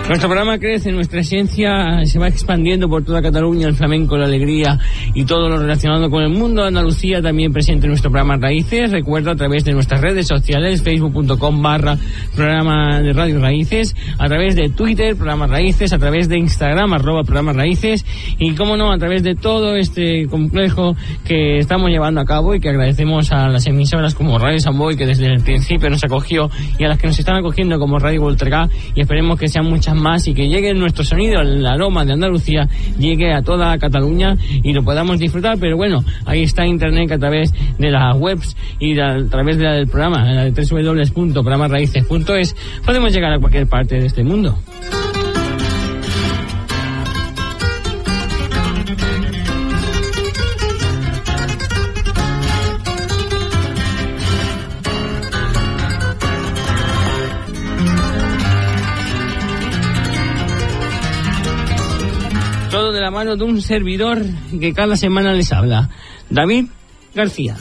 Nuestro 0.08 0.30
programa 0.30 0.58
crece, 0.58 0.90
nuestra 0.90 1.20
esencia 1.20 2.02
se 2.06 2.18
va 2.18 2.28
expandiendo 2.28 2.88
por 2.88 3.04
toda 3.04 3.20
Cataluña, 3.20 3.68
el 3.68 3.74
flamenco, 3.74 4.16
la 4.16 4.24
alegría 4.24 4.78
y 5.12 5.26
todo 5.26 5.50
lo 5.50 5.58
relacionado 5.58 6.08
con 6.08 6.22
el 6.22 6.30
mundo 6.30 6.64
Andalucía 6.64 7.20
también 7.20 7.52
presente 7.52 7.84
en 7.84 7.90
nuestro 7.90 8.10
programa 8.10 8.38
Raíces. 8.38 8.90
Recuerdo 8.90 9.32
a 9.32 9.36
través 9.36 9.66
de 9.66 9.72
nuestras 9.72 10.00
redes 10.00 10.26
sociales, 10.26 10.82
facebook.com 10.82 11.60
barra 11.60 11.98
programa 12.34 13.02
de 13.02 13.12
Radio 13.12 13.38
Raíces, 13.38 13.94
a 14.18 14.28
través 14.28 14.56
de 14.56 14.70
Twitter, 14.70 15.14
programa 15.14 15.46
Raíces, 15.46 15.92
a 15.92 15.98
través 15.98 16.30
de 16.30 16.38
Instagram, 16.38 16.94
arroba 16.94 17.22
programa 17.22 17.52
Raíces 17.52 18.06
y, 18.38 18.54
como 18.54 18.78
no, 18.78 18.90
a 18.90 18.96
través 18.96 19.22
de 19.22 19.34
todo 19.34 19.76
este 19.76 20.26
complejo 20.26 20.96
que 21.26 21.58
estamos 21.58 21.90
llevando 21.90 22.22
a 22.22 22.24
cabo 22.24 22.54
y 22.54 22.60
que 22.60 22.70
agradecemos 22.70 23.30
a 23.30 23.48
las 23.48 23.66
emisoras 23.66 24.14
como 24.14 24.38
Radio 24.38 24.58
Samboy 24.58 24.96
que 24.96 25.04
desde 25.04 25.26
el 25.26 25.42
principio 25.42 25.90
nos 25.90 26.02
acogió 26.02 26.48
y 26.78 26.84
a 26.84 26.88
las 26.88 26.98
que 26.98 27.08
nos 27.08 27.18
están 27.18 27.36
acogiendo 27.36 27.78
como 27.78 27.98
Radio 27.98 28.22
Voltergá 28.22 28.70
y 28.94 29.02
esperemos 29.02 29.38
que 29.38 29.48
sean 29.48 29.66
muchas 29.66 29.97
más 29.98 30.26
y 30.28 30.34
que 30.34 30.48
llegue 30.48 30.74
nuestro 30.74 31.04
sonido, 31.04 31.40
el 31.40 31.64
aroma 31.66 32.04
de 32.04 32.12
Andalucía, 32.12 32.68
llegue 32.98 33.32
a 33.32 33.42
toda 33.42 33.78
Cataluña 33.78 34.36
y 34.62 34.72
lo 34.72 34.82
podamos 34.82 35.18
disfrutar. 35.18 35.58
Pero 35.58 35.76
bueno, 35.76 36.04
ahí 36.24 36.42
está 36.42 36.66
Internet 36.66 37.12
a 37.12 37.18
través 37.18 37.52
de 37.78 37.90
las 37.90 38.16
webs 38.16 38.56
y 38.78 38.98
a 38.98 39.26
través 39.28 39.58
de 39.58 39.64
la 39.64 39.72
del 39.74 39.88
programa, 39.88 40.24
la 40.24 40.44
de 40.44 40.52
www.programasraíces.es, 40.52 42.56
podemos 42.84 43.12
llegar 43.12 43.32
a 43.32 43.38
cualquier 43.38 43.66
parte 43.66 43.96
de 43.96 44.06
este 44.06 44.24
mundo. 44.24 44.56
De 62.92 63.00
la 63.02 63.10
mano 63.10 63.36
de 63.36 63.44
un 63.44 63.60
servidor 63.60 64.24
que 64.58 64.72
cada 64.72 64.96
semana 64.96 65.34
les 65.34 65.52
habla, 65.52 65.90
David 66.30 66.66
García. 67.14 67.54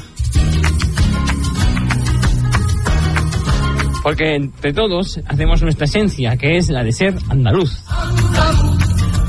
Porque 4.03 4.35
entre 4.35 4.71
todos 4.71 5.19
hacemos 5.27 5.61
nuestra 5.61 5.83
esencia, 5.83 6.37
que 6.37 6.55
es 6.55 6.69
la 6.69 6.81
de 6.81 6.93
ser 6.93 7.15
andaluz. 7.29 7.83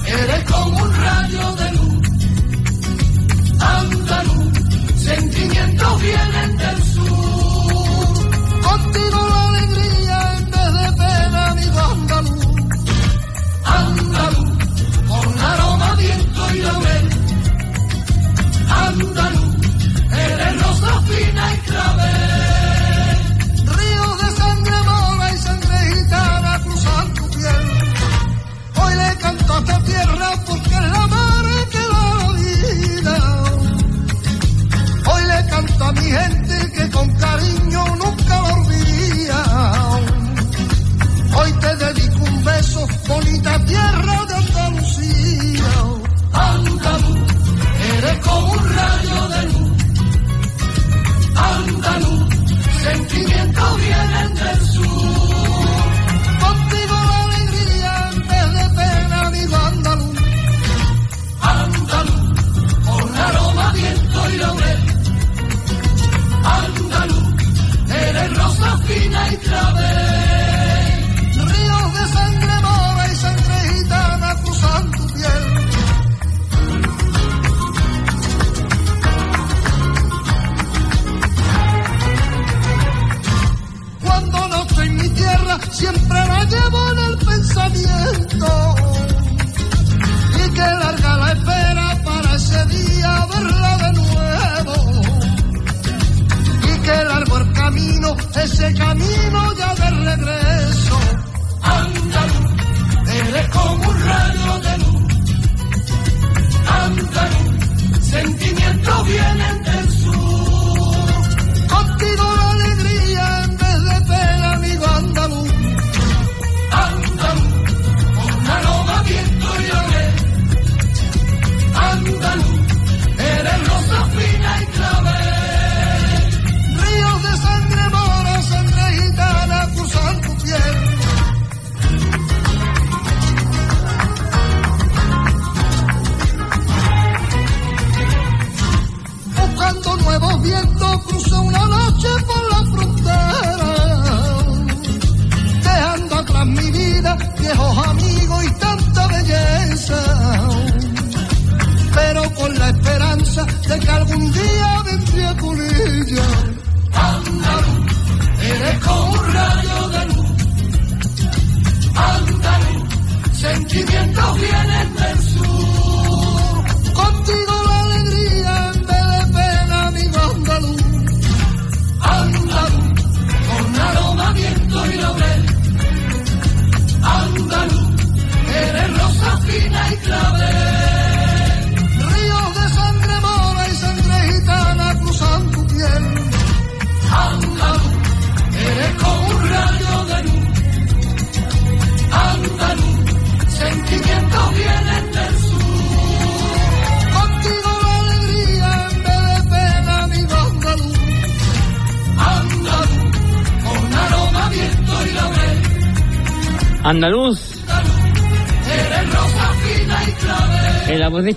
Eres 0.06 0.44
como 0.44 0.88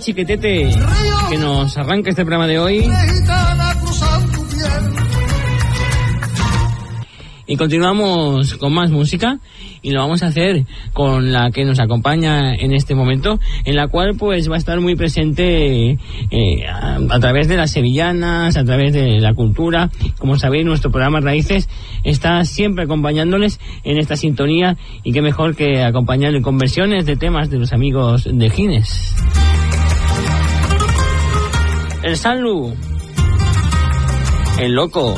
chiquetete 0.02 0.68
que 1.30 1.38
nos 1.38 1.76
arranca 1.76 2.10
este 2.10 2.24
programa 2.24 2.46
de 2.46 2.58
hoy. 2.58 2.90
Y 7.46 7.56
continuamos 7.56 8.54
con 8.54 8.72
más 8.72 8.90
música 8.90 9.38
y 9.82 9.90
lo 9.90 10.00
vamos 10.00 10.22
a 10.22 10.28
hacer 10.28 10.64
con 10.92 11.32
la 11.32 11.50
que 11.50 11.64
nos 11.64 11.80
acompaña 11.80 12.54
en 12.54 12.72
este 12.72 12.94
momento, 12.94 13.38
en 13.64 13.76
la 13.76 13.88
cual 13.88 14.14
pues 14.16 14.50
va 14.50 14.54
a 14.54 14.58
estar 14.58 14.80
muy 14.80 14.96
presente 14.96 15.90
eh, 15.90 16.66
a, 16.66 16.96
a, 16.96 17.20
través 17.20 17.48
de 17.48 17.56
las 17.56 17.72
sevillanas, 17.72 18.56
a 18.56 18.64
través 18.64 18.92
de 18.92 19.20
la 19.20 19.34
cultura. 19.34 19.90
Como 20.18 20.36
sabéis, 20.38 20.64
nuestro 20.64 20.90
programa 20.90 21.20
Raíces 21.20 21.68
está 22.04 22.44
siempre 22.44 22.84
acompañándoles 22.84 23.60
en 23.84 23.98
esta 23.98 24.16
sintonía 24.16 24.76
y 25.02 25.12
qué 25.12 25.20
mejor 25.20 25.54
que 25.54 25.82
acompañarlo 25.82 26.38
en 26.38 26.42
conversiones 26.42 27.06
de 27.06 27.16
temas 27.16 27.50
de 27.50 27.58
los 27.58 27.72
amigos 27.72 28.28
de 28.32 28.50
Gines 28.50 29.14
el 32.02 32.16
Sanlu, 32.16 32.74
el 34.58 34.72
loco. 34.72 35.14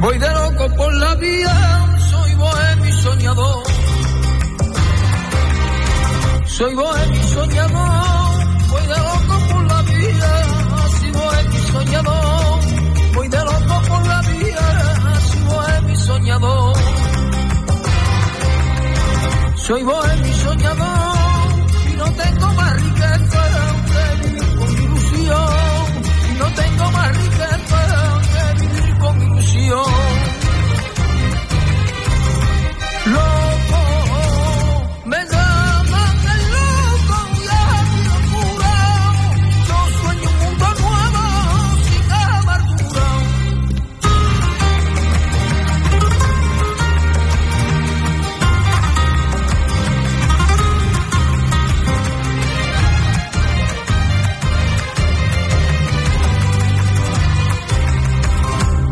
Voy 0.00 0.18
de 0.18 0.30
loco 0.30 0.74
por 0.76 0.94
la 0.94 1.14
vida, 1.14 1.98
soy 2.10 2.34
bohemio 2.34 2.88
y 2.88 2.92
soñador. 2.92 3.62
Soy 6.46 6.74
bohemio 6.74 7.20
y 7.20 7.24
soñador, 7.24 8.44
voy 8.70 8.82
de 8.82 8.98
loco 8.98 9.38
por 9.50 9.66
la 9.66 9.82
vida, 9.82 10.42
así 10.84 11.10
bohemio 11.10 11.58
y 11.58 11.66
soñador. 11.72 12.60
Voy 13.14 13.28
de 13.28 13.38
loco 13.38 13.82
por 13.88 14.06
la 14.06 14.20
vida, 14.22 15.12
así 15.14 15.38
bohemio 15.44 15.92
y 15.92 15.96
soñador. 15.96 16.63
Soy 19.66 19.82
bohemio 19.82 20.28
y 20.28 20.34
soñador. 20.34 21.03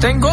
Tengo 0.02 0.31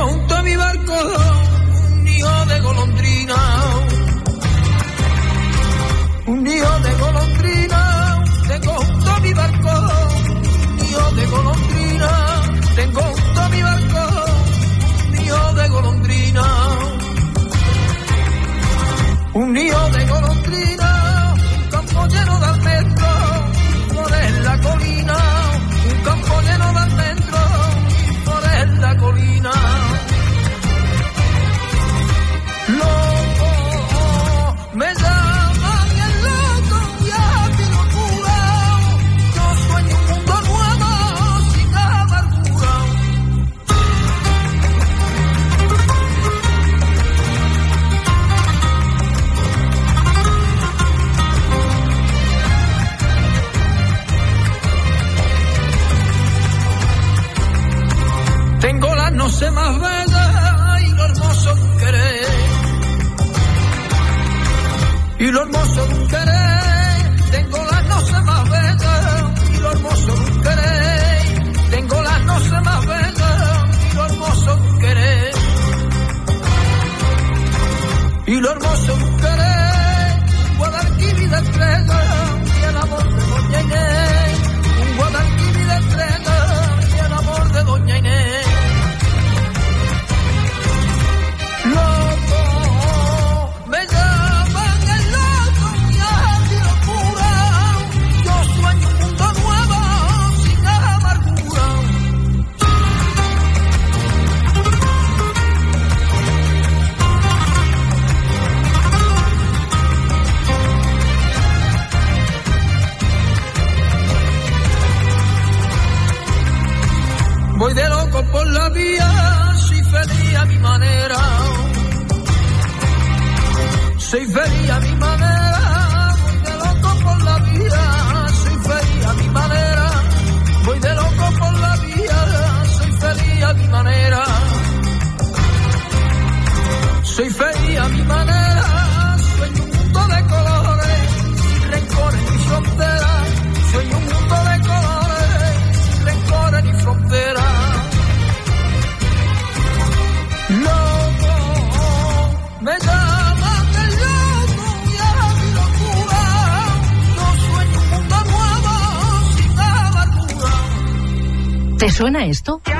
¿Te 161.79 161.89
suena 161.89 162.25
esto? 162.25 162.62
Que 162.62 162.74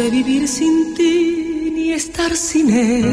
sé 0.00 0.08
vivir 0.08 0.48
sin 0.48 0.94
ti 0.94 1.14
ni 1.74 1.92
estar 1.92 2.32
sin 2.34 2.66
él. 2.70 3.12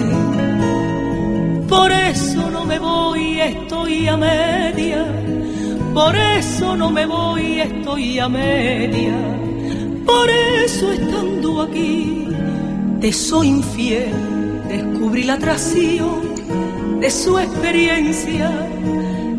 Por 1.68 1.92
eso 1.92 2.50
no 2.56 2.64
me 2.72 2.80
voy, 2.80 3.42
estoy 3.42 4.08
a 4.08 4.16
media. 4.16 5.02
Por 5.94 6.16
eso 6.16 6.78
no 6.78 6.90
me 6.98 7.06
voy, 7.06 7.60
estoy 7.60 8.20
a 8.20 8.30
media. 8.30 9.18
Por 10.06 10.28
eso 10.30 10.86
estando 10.94 11.50
aquí, 11.64 12.28
te 13.02 13.12
soy 13.12 13.48
infiel. 13.60 14.14
Descubrí 14.70 15.24
la 15.24 15.34
atracción 15.34 16.22
de 17.02 17.10
su 17.12 17.38
experiencia. 17.38 18.50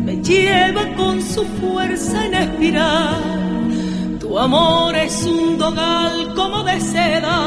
Me 0.05 0.15
lleva 0.29 0.83
con 0.99 1.15
su 1.33 1.43
fuerza 1.59 2.25
en 2.27 2.33
espiral. 2.45 4.17
Tu 4.19 4.37
amor 4.37 4.95
es 4.95 5.15
un 5.25 5.57
dogal 5.57 6.08
como 6.39 6.63
de 6.63 6.79
seda, 6.79 7.39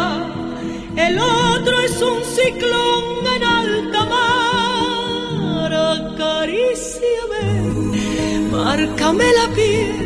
el 0.96 1.18
otro 1.18 1.74
es 1.80 1.96
un 2.10 2.18
ciclón 2.36 3.04
en 3.36 3.42
alta 3.60 4.00
mar. 4.14 5.72
Acaríciame, 5.96 7.46
márcame 8.50 9.28
la 9.40 9.46
piel, 9.54 9.96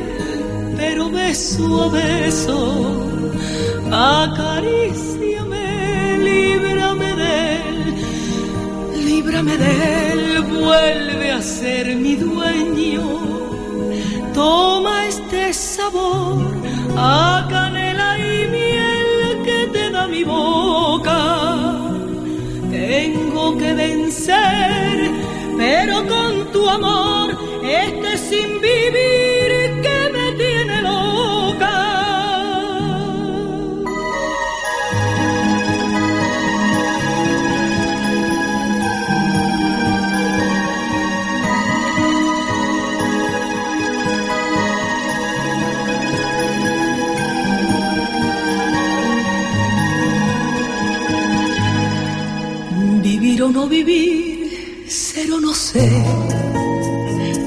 pero 0.76 1.02
beso 1.10 1.64
a 1.84 1.88
beso. 1.88 2.60
Acaríciame, 3.90 5.66
líbrame 6.28 7.10
de 7.22 7.34
él, 7.56 7.80
líbrame 9.08 9.54
de 9.64 9.72
él, 10.12 10.22
vuelve 10.60 11.28
a 11.32 11.42
ser 11.42 11.84
mi 11.96 12.14
dueño. 12.14 13.06
Toma 14.32 15.06
este 15.08 15.52
sabor 15.52 16.54
a 16.96 17.46
canela 17.50 18.18
y 18.18 18.48
miel 18.48 18.75
Tengo 22.70 23.56
que 23.56 23.72
vencer, 23.74 25.10
pero 25.56 26.06
con 26.06 26.52
tu 26.52 26.68
amor, 26.68 27.36
este 27.62 28.18
sin 28.18 28.60
vivir 28.60 29.15
Vivir 53.86 54.90
ser 54.90 55.30
o 55.32 55.38
no 55.38 55.54
ser. 55.54 56.02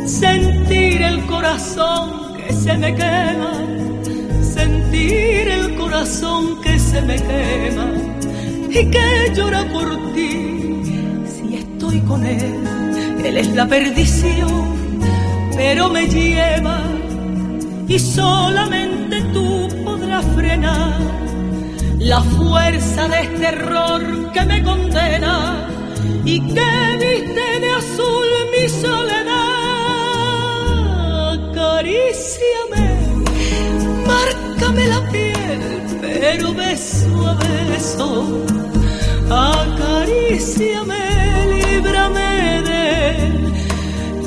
Sentir 0.05 1.01
el 1.01 1.25
corazón 1.25 2.37
que 2.37 2.53
se 2.53 2.77
me 2.77 2.95
quema. 2.95 3.53
Sentir 4.41 5.49
el 5.49 5.75
corazón 5.75 6.61
que 6.61 6.79
se 6.79 7.01
me 7.01 7.15
quema. 7.17 7.87
Y 8.69 8.89
que 8.89 9.33
llora 9.35 9.65
por 9.73 10.13
ti. 10.13 10.81
Si 11.25 11.55
estoy 11.55 11.99
con 12.01 12.25
él, 12.25 12.63
él 13.25 13.37
es 13.37 13.49
la 13.49 13.67
perdición. 13.67 14.63
Pero 15.57 15.89
me 15.89 16.07
lleva. 16.07 16.79
Y 17.85 17.99
solamente 17.99 19.21
tú 19.33 19.67
podrás 19.83 20.25
frenar 20.35 20.93
la 21.97 22.21
fuerza 22.21 23.09
de 23.09 23.21
este 23.23 23.45
error 23.45 24.31
que 24.31 24.45
me 24.45 24.63
condena 24.63 25.68
y 26.25 26.39
que 26.53 26.97
viste 26.99 27.59
de 27.59 27.69
azul 27.71 28.27
mi 28.51 28.67
soledad. 28.67 29.39
Acaríciame, 31.33 32.87
márcame 34.07 34.87
la 34.87 35.01
piel, 35.11 35.61
pero 36.01 36.53
beso 36.53 37.27
a 37.27 37.33
beso. 37.35 38.09
Acaríciame, 39.29 41.03
líbrame 41.53 42.61
de 42.69 42.81
él, 43.09 43.53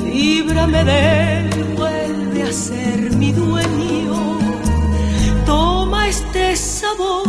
líbrame 0.05 0.83
de 0.83 1.39
él, 1.39 1.49
vuelve 1.75 2.43
a 2.43 2.51
ser 2.51 2.99
mi 3.17 3.31
dueño. 3.31 4.39
Toma 5.45 6.07
este 6.07 6.55
sabor 6.55 7.27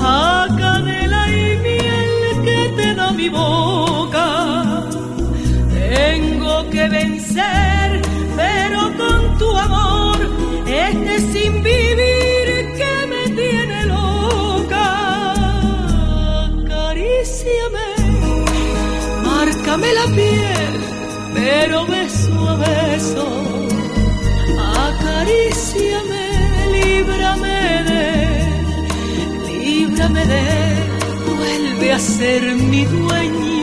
a 0.00 0.46
canela 0.58 1.28
y 1.28 1.58
miel 1.58 2.42
que 2.44 2.72
te 2.76 2.94
da 2.94 3.12
mi 3.12 3.28
boca. 3.28 3.63
Pero 7.34 8.80
con 8.96 9.38
tu 9.38 9.56
amor, 9.56 10.18
este 10.66 11.18
sin 11.32 11.62
vivir 11.62 12.72
que 12.78 13.06
me 13.08 13.28
tiene 13.34 13.86
loca. 13.86 14.86
Acaríciame, 16.46 17.88
márcame 19.24 19.92
la 19.94 20.06
piel, 20.14 20.74
pero 21.34 21.86
beso 21.86 22.48
a 22.48 22.56
beso. 22.56 23.26
Acaríciame, 24.88 26.24
líbrame 26.72 27.58
de 27.88 28.04
líbrame 29.58 30.26
de 30.26 30.44
vuelve 31.36 31.92
a 31.92 31.98
ser 31.98 32.42
mi 32.54 32.84
dueño. 32.84 33.53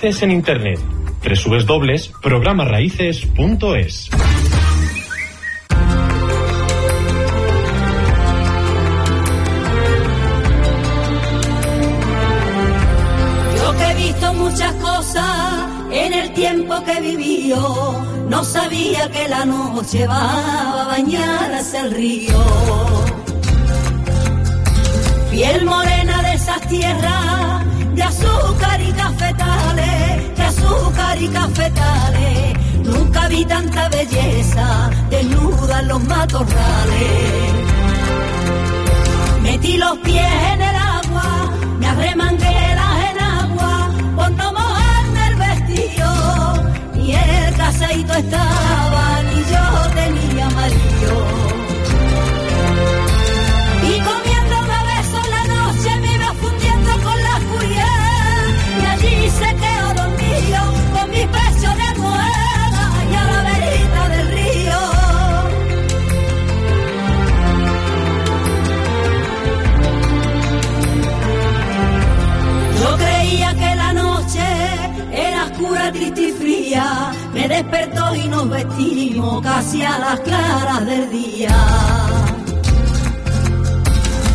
En 0.00 0.30
Internet. 0.30 0.78
dobles 1.66 2.12
programaraíces.es. 2.22 4.10
Yo 13.56 13.76
que 13.76 13.90
he 13.90 13.94
visto 13.96 14.34
muchas 14.34 14.72
cosas 14.74 15.58
tiempo 16.32 16.74
que 16.84 17.00
vivió, 17.00 17.58
no 18.28 18.44
sabía 18.44 19.10
que 19.10 19.28
la 19.28 19.44
noche 19.44 20.06
va 20.06 20.82
a 20.82 20.86
bañar 20.86 21.52
hacia 21.52 21.80
el 21.80 21.90
río. 21.90 22.57
Y 31.20 31.28
cafetales. 31.28 32.58
Nunca 32.84 33.28
vi 33.28 33.44
tanta 33.44 33.88
belleza 33.88 34.90
desnuda 35.10 35.80
en 35.80 35.88
los 35.88 36.02
matorrales. 36.04 37.52
Metí 39.42 39.76
los 39.76 39.96
pies 39.98 40.32
en 40.52 40.62
el 40.62 40.76
agua, 40.76 41.50
me 41.78 41.86
arremangué 41.86 42.74
las 42.74 43.10
en 43.10 43.18
agua, 43.20 43.90
por 44.16 44.30
no 44.32 44.52
mojarme 44.52 45.26
el 45.28 45.36
vestido. 45.36 46.08
Ni 46.94 47.14
el 47.14 47.54
caseito 47.56 48.14
estaba, 48.14 49.07
oscura, 75.58 75.92
triste 75.92 76.22
y 76.22 76.32
fría. 76.32 77.12
Me 77.32 77.48
despertó 77.48 78.14
y 78.14 78.28
nos 78.28 78.48
vestimos 78.48 79.42
casi 79.42 79.82
a 79.82 79.98
las 79.98 80.20
claras 80.20 80.86
del 80.86 81.10
día. 81.10 81.56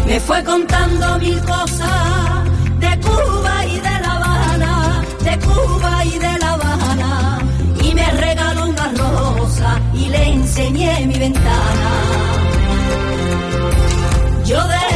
Me 0.06 0.20
fue 0.20 0.44
contando 0.44 1.20
mil 1.20 1.40
cosas 1.42 2.44
de 2.80 3.00
Cuba 3.00 3.66
y 3.66 3.76
de 3.76 4.00
La 4.02 4.16
Habana, 4.16 5.02
de 5.24 5.40
Cuba 5.40 6.06
y 6.06 6.20
de 6.20 6.40
La 6.40 6.54
Habana. 6.54 7.40
Y 7.84 7.94
me 7.94 8.12
regaló 8.12 8.68
una 8.68 8.92
rosa 8.92 9.80
y 9.94 10.10
le 10.10 10.24
enseñé 10.34 11.06
mi 11.06 11.18
ventana. 11.18 11.92
Yo 14.46 14.62
de 14.68 14.93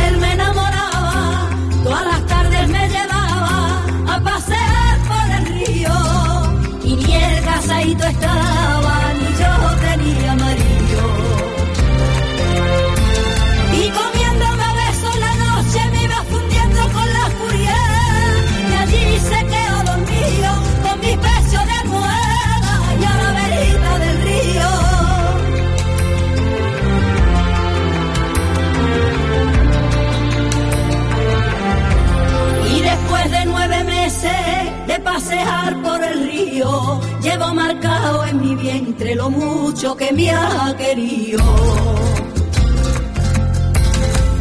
de 34.97 35.03
pasear 35.03 35.81
por 35.81 36.03
el 36.03 36.29
río, 36.31 36.99
llevo 37.21 37.53
marcado 37.53 38.25
en 38.25 38.41
mi 38.41 38.55
vientre 38.55 39.15
lo 39.15 39.29
mucho 39.29 39.95
que 39.95 40.11
me 40.11 40.29
ha 40.31 40.73
querido. 40.77 41.43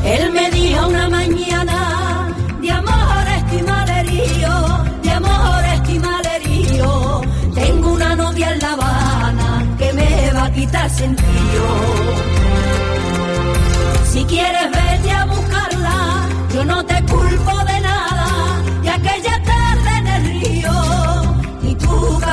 Él 0.04 0.32
me 0.32 0.50
dijo 0.50 0.86
una 0.88 1.08
mañana 1.08 2.28
de 2.60 2.70
amor 2.70 3.24
estimalerío, 3.38 4.54
de 5.02 5.10
amor 5.10 5.64
estimalerío. 5.74 7.20
Tengo 7.54 7.92
una 7.92 8.16
novia 8.16 8.52
en 8.52 8.58
La 8.60 8.72
Habana 8.72 9.76
que 9.78 9.92
me 9.92 10.30
va 10.32 10.44
a 10.44 10.52
quitar 10.52 10.88
sentido. 10.90 11.66
Si 14.10 14.24
quieres 14.24 14.68
vete 14.70 15.10
a 15.10 15.24
buscarla, 15.26 16.28
yo 16.54 16.64
no 16.64 16.84
te 16.84 17.02
culpo 17.02 17.58
de 17.64 17.80
nada. 17.80 17.95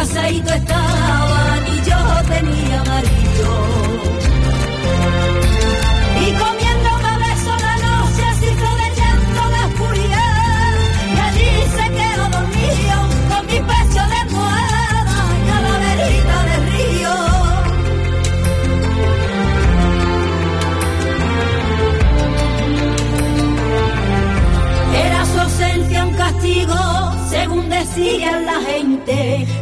pasadito 0.03 0.53
estaban 0.53 1.63
y 1.65 1.89
yo 1.89 1.97
tenía 2.27 2.83
marido. 2.83 3.42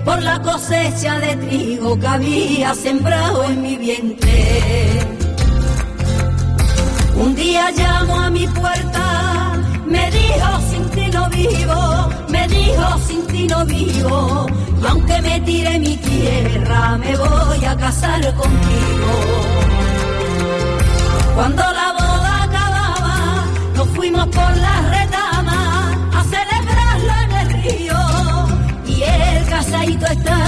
Por 0.03 0.21
la 0.21 0.41
cosecha 0.41 1.19
de 1.19 1.35
trigo 1.37 1.99
que 1.99 2.07
había 2.07 2.73
sembrado 2.73 3.43
en 3.45 3.61
mi 3.61 3.75
vientre. 3.77 4.99
Un 7.15 7.35
día 7.35 7.71
llamo 7.71 8.19
a 8.19 8.29
mi 8.29 8.47
puerta, 8.47 9.53
me 9.85 10.09
dijo 10.11 10.49
sin 10.69 10.89
ti 10.89 11.05
no 11.11 11.29
vivo, 11.29 12.09
me 12.29 12.47
dijo 12.47 12.99
sin 13.07 13.27
ti 13.27 13.47
no 13.47 13.65
vivo, 13.65 14.47
y 14.81 14.87
aunque 14.87 15.21
me 15.21 15.39
tire 15.41 15.79
mi 15.79 15.97
tierra, 15.97 16.97
me 16.97 17.15
voy 17.15 17.65
a 17.65 17.77
casar 17.77 18.21
contigo. 18.35 19.11
Cuando 21.35 21.61
la 21.61 21.91
boda 21.93 22.43
acababa, 22.43 23.45
nos 23.75 23.87
fuimos 23.89 24.27
por 24.27 24.57
las 24.57 24.83
retamas 24.89 25.00
el 29.83 29.97
casadito 29.97 30.40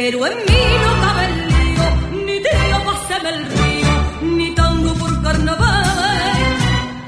Pero 0.00 0.24
en 0.28 0.36
mí 0.46 0.62
no 0.84 0.90
cabe 1.04 1.24
el 1.26 1.48
lío, 1.48 1.86
ni 2.24 2.36
tiro 2.44 2.78
paseme 2.86 3.30
el 3.30 3.40
río, 3.46 3.94
ni 4.36 4.54
tango 4.54 4.94
por 4.94 5.22
carnaval. 5.24 6.46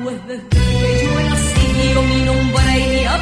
Pues 0.02 0.16
desde 0.26 0.48
que 0.48 1.04
yo 1.04 1.20
era 1.20 1.32
así, 1.32 1.68
mi 2.10 2.20
nombre 2.24 2.80
iría 2.80 3.14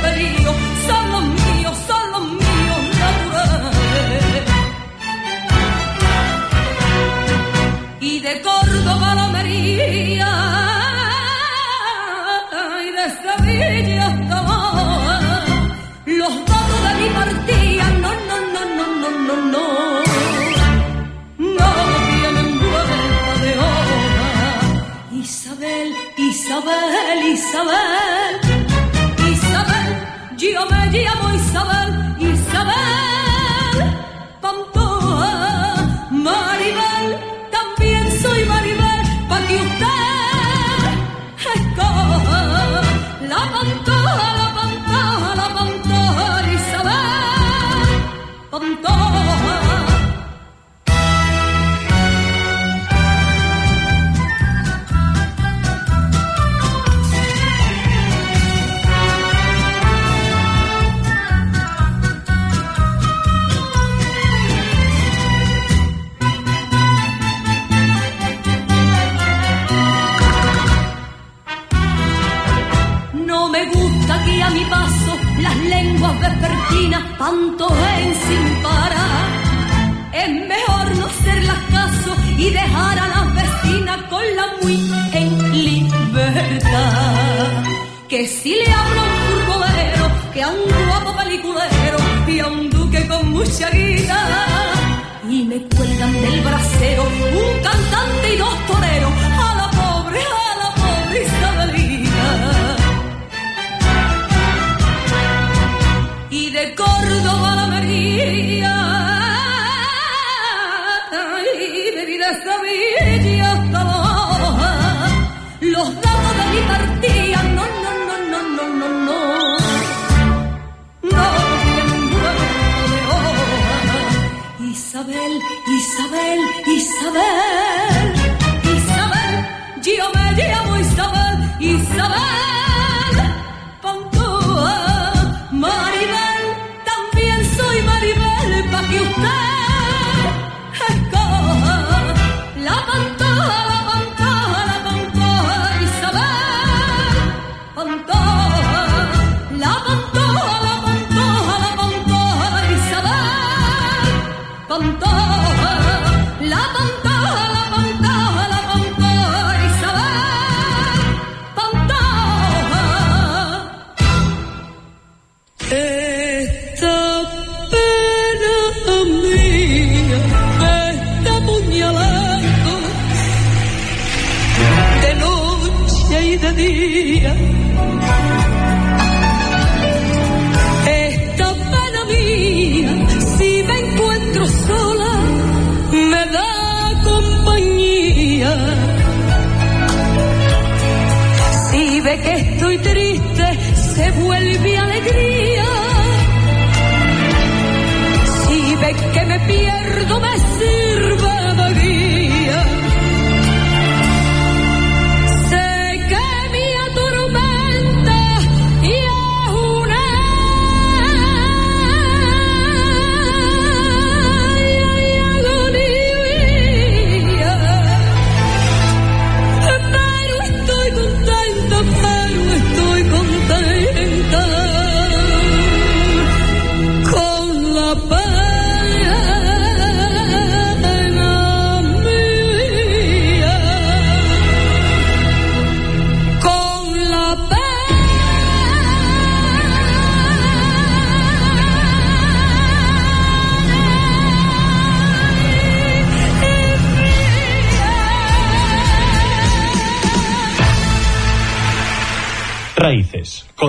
cuelgan 95.75 96.13
del 96.13 96.41
brasero, 96.41 97.03
un 97.03 97.63
canto 97.63 97.88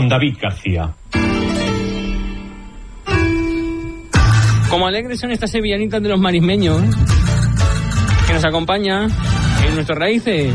David 0.09 0.37
García. 0.41 0.91
Como 4.69 4.87
alegres 4.87 5.19
son 5.19 5.31
estas 5.31 5.51
sevillanitas 5.51 6.01
de 6.01 6.09
los 6.09 6.19
marismeños, 6.19 6.83
¿eh? 6.83 6.89
que 8.27 8.33
nos 8.33 8.43
acompañan 8.43 9.09
en 9.67 9.75
nuestras 9.75 9.97
raíces. 9.97 10.53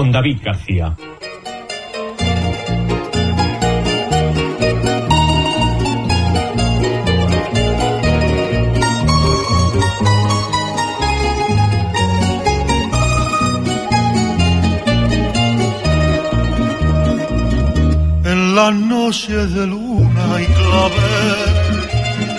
con 0.00 0.12
David 0.12 0.38
García. 0.42 0.96
En 18.24 18.54
la 18.54 18.70
noche 18.70 19.34
de 19.34 19.66
luna 19.66 20.26
y 20.40 20.46
clavel, 20.46 21.50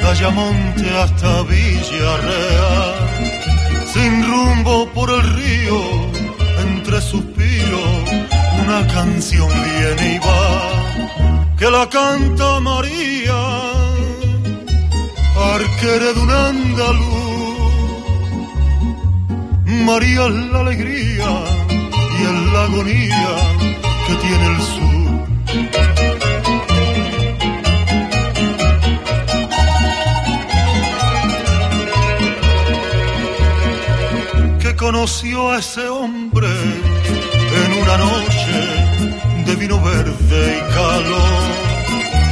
Dayamonte 0.01 0.89
hasta 0.97 1.43
Villarreal, 1.43 2.95
sin 3.85 4.25
rumbo 4.25 4.89
por 4.95 5.11
el 5.11 5.21
río 5.35 6.10
una 8.71 8.87
canción 8.87 9.49
viene 9.49 10.15
y 10.15 10.19
va, 10.19 11.55
que 11.57 11.69
la 11.69 11.89
canta 11.89 12.59
María, 12.61 13.39
arquera 15.55 16.13
de 16.13 16.19
un 16.25 16.31
andaluz. 16.31 17.73
María 19.89 20.25
es 20.27 20.35
la 20.53 20.59
alegría 20.61 21.29
y 22.17 22.23
es 22.29 22.37
la 22.53 22.61
agonía 22.63 23.33
que 24.07 24.13
tiene 24.23 24.45
el 24.53 24.61
sur. 24.71 24.91
que 34.61 34.75
conoció 34.75 35.51
a 35.51 35.59
ese 35.59 35.89
hombre 35.89 36.90
en 37.53 37.73
una 37.81 37.97
noche 37.97 38.57
de 39.45 39.55
vino 39.55 39.79
verde 39.81 40.57
y 40.57 40.73
calor. 40.73 41.43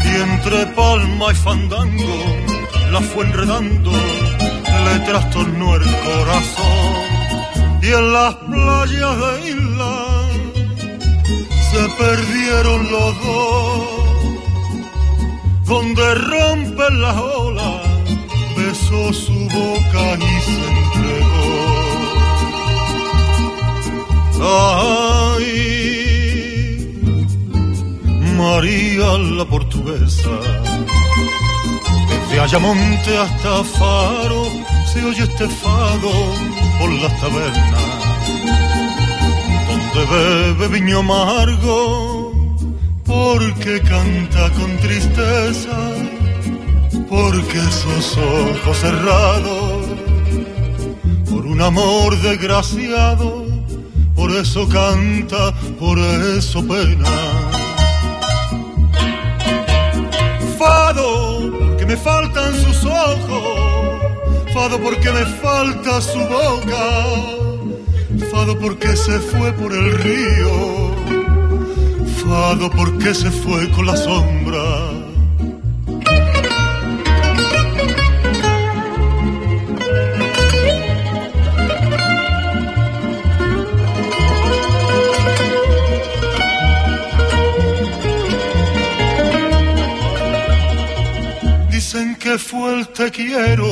Y 0.05 0.15
entre 0.21 0.65
palma 0.67 1.31
y 1.31 1.35
fandango 1.35 2.25
la 2.91 3.01
fue 3.01 3.25
enredando, 3.25 3.91
le 3.91 4.99
trastornó 5.05 5.75
el 5.75 5.83
corazón. 5.83 6.93
Y 7.81 7.87
en 7.87 8.13
las 8.13 8.35
playas 8.35 9.17
de 9.19 9.49
isla 9.49 9.95
se 11.71 11.89
perdieron 11.97 12.91
los 12.91 13.23
dos, 13.23 13.81
donde 15.65 16.15
rompen 16.15 17.01
las 17.01 17.17
olas, 17.17 17.81
besó 18.57 19.13
su 19.13 19.33
boca 19.33 20.17
y 20.17 20.41
se 20.41 20.78
Ay, 24.41 25.45
María 28.37 29.17
la 29.17 29.45
portuguesa, 29.45 30.29
desde 32.09 32.39
Ayamonte 32.39 33.17
hasta 33.17 33.63
Faro 33.63 34.45
se 34.91 35.03
oye 35.03 35.23
este 35.23 35.47
fado 35.49 36.11
por 36.79 36.89
las 37.01 37.19
tabernas 37.19 38.09
donde 39.67 40.05
bebe 40.05 40.67
viño 40.79 40.99
amargo, 40.99 42.31
porque 43.05 43.81
canta 43.81 44.49
con 44.51 44.77
tristeza, 44.77 45.77
porque 47.09 47.57
esos 47.57 48.17
ojos 48.17 48.77
cerrados, 48.77 49.85
por 51.29 51.45
un 51.45 51.61
amor 51.61 52.17
desgraciado, 52.21 53.48
por 54.19 54.31
eso 54.31 54.67
canta, 54.67 55.53
por 55.79 55.97
eso 55.97 56.59
pena. 56.67 57.09
Fado, 60.57 61.49
porque 61.57 61.85
me 61.85 61.95
faltan 61.95 62.53
sus 62.53 62.83
ojos, 62.83 64.01
fado 64.53 64.77
porque 64.81 65.09
me 65.09 65.25
falta 65.41 66.01
su 66.01 66.19
boca 66.19 66.85
Fado 68.29 68.59
porque 68.59 68.93
se 68.97 69.19
fue 69.19 69.53
por 69.53 69.71
el 69.71 69.97
río, 69.99 70.91
Fado 72.21 72.69
porque 72.71 73.13
se 73.13 73.31
fue 73.31 73.69
con 73.71 73.85
la 73.85 73.95
sombra. 73.95 74.98
Que 92.29 92.37
fue 92.37 92.79
el 92.79 92.87
te 92.89 93.09
quiero 93.09 93.71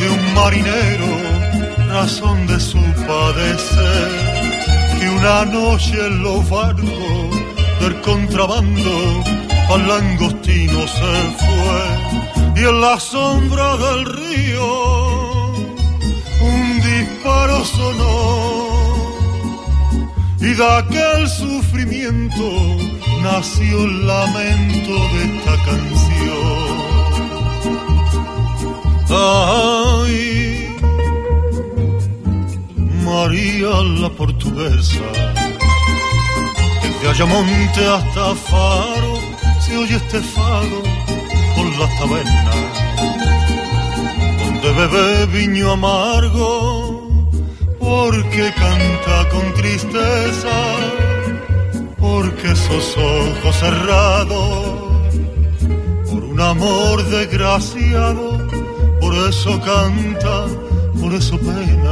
de 0.00 0.06
un 0.16 0.34
marinero, 0.34 1.10
razón 1.88 2.44
de 2.48 2.58
su 2.58 2.82
padecer, 3.06 4.10
que 4.98 5.08
una 5.08 5.44
noche 5.44 5.94
en 6.04 6.20
los 6.20 6.50
barcos 6.50 7.30
del 7.80 8.00
contrabando 8.00 9.22
al 9.72 9.86
langostino 9.86 10.80
se 10.98 11.14
fue. 11.42 12.60
Y 12.60 12.64
en 12.70 12.80
la 12.80 12.98
sombra 12.98 13.76
del 13.76 14.04
río 14.18 15.52
un 16.52 16.80
disparo 16.88 17.64
sonó. 17.64 18.50
Y 20.40 20.54
de 20.60 20.66
aquel 20.80 21.28
sufrimiento 21.28 22.48
nació 23.22 23.84
el 23.84 24.06
lamento 24.08 24.92
de 25.12 25.18
esta 25.24 25.54
canción. 25.66 26.49
Ay, 29.12 30.76
María 33.04 33.82
la 34.00 34.08
portuguesa, 34.10 35.00
desde 36.80 37.08
Ayamonte 37.10 37.86
hasta 37.86 38.36
Faro 38.36 39.18
se 39.60 39.76
oye 39.76 39.96
este 39.96 40.20
fado 40.20 40.82
por 41.56 41.66
las 41.76 41.98
tabernas, 41.98 42.56
donde 44.44 44.72
bebe 44.74 45.26
viño 45.26 45.72
amargo, 45.72 47.18
porque 47.80 48.52
canta 48.54 49.28
con 49.30 49.54
tristeza, 49.54 50.56
porque 51.98 52.52
esos 52.52 52.96
ojos 52.96 53.56
cerrados, 53.56 54.66
por 56.08 56.22
un 56.22 56.40
amor 56.40 57.04
desgraciado, 57.06 58.49
por 59.20 59.28
eso 59.28 59.60
canta, 59.60 60.46
por 60.98 61.12
eso 61.12 61.38
pena. 61.38 61.90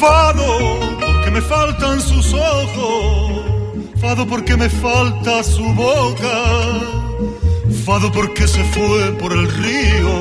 Fado, 0.00 0.80
porque 1.00 1.30
me 1.30 1.40
faltan 1.40 2.00
sus 2.00 2.34
ojos. 2.34 3.42
Fado, 4.00 4.26
porque 4.26 4.56
me 4.56 4.68
falta 4.68 5.44
su 5.44 5.64
boca. 5.74 6.34
Fado, 7.84 8.10
porque 8.10 8.48
se 8.48 8.64
fue 8.74 9.12
por 9.12 9.32
el 9.32 9.48
río. 9.48 10.14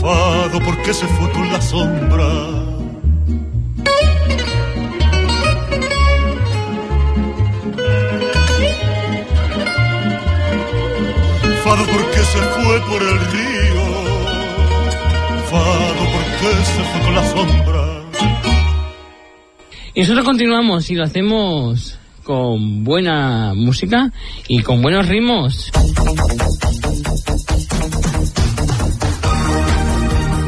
Fado, 0.00 0.60
porque 0.64 0.94
se 0.94 1.06
fue 1.06 1.30
con 1.32 1.52
la 1.52 1.60
sombra. 1.60 2.57
Fado, 11.68 11.84
porque 11.84 12.18
se 12.18 12.38
fue 12.38 12.80
por 12.80 13.02
el 13.02 13.18
río. 13.30 13.84
Fado, 15.50 16.04
porque 16.14 16.64
se 16.64 16.82
fue 16.82 17.00
con 17.02 17.14
la 17.14 17.24
sombra. 17.24 18.02
Y 19.92 20.00
nosotros 20.00 20.24
continuamos 20.24 20.90
y 20.90 20.94
lo 20.94 21.04
hacemos 21.04 21.98
con 22.24 22.84
buena 22.84 23.52
música 23.54 24.10
y 24.48 24.62
con 24.62 24.80
buenos 24.80 25.08
ritmos. 25.08 25.70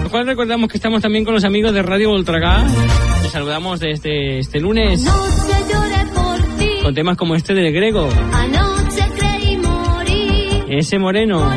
Lo 0.05 0.11
cual 0.11 0.27
recordamos 0.27 0.71
que 0.71 0.79
estamos 0.79 1.03
también 1.03 1.27
con 1.27 1.35
los 1.35 1.45
amigos 1.45 1.75
de 1.75 1.83
Radio 1.83 2.09
Voltragas. 2.09 2.73
Les 3.23 3.31
saludamos 3.31 3.79
desde 3.79 4.39
este 4.39 4.59
lunes 4.59 5.05
por 6.15 6.41
ti, 6.57 6.71
con 6.83 6.95
temas 6.95 7.19
como 7.19 7.35
este 7.35 7.53
del 7.53 7.71
Grego, 7.75 8.09
ese 10.71 10.99
moreno. 11.01 11.51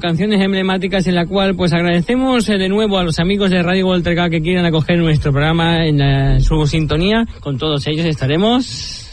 Canciones 0.00 0.40
emblemáticas 0.42 1.06
en 1.06 1.14
la 1.14 1.26
cual 1.26 1.54
pues 1.56 1.72
agradecemos 1.72 2.48
eh, 2.48 2.58
de 2.58 2.68
nuevo 2.68 2.98
a 2.98 3.04
los 3.04 3.18
amigos 3.18 3.50
de 3.50 3.62
Radio 3.62 3.86
Volterga 3.86 4.28
que 4.28 4.40
quieran 4.40 4.64
acoger 4.64 4.98
nuestro 4.98 5.32
programa 5.32 5.86
en 5.86 6.00
eh, 6.00 6.40
su 6.40 6.66
sintonía. 6.66 7.26
Con 7.40 7.58
todos 7.58 7.86
ellos 7.86 8.06
estaremos. 8.06 9.06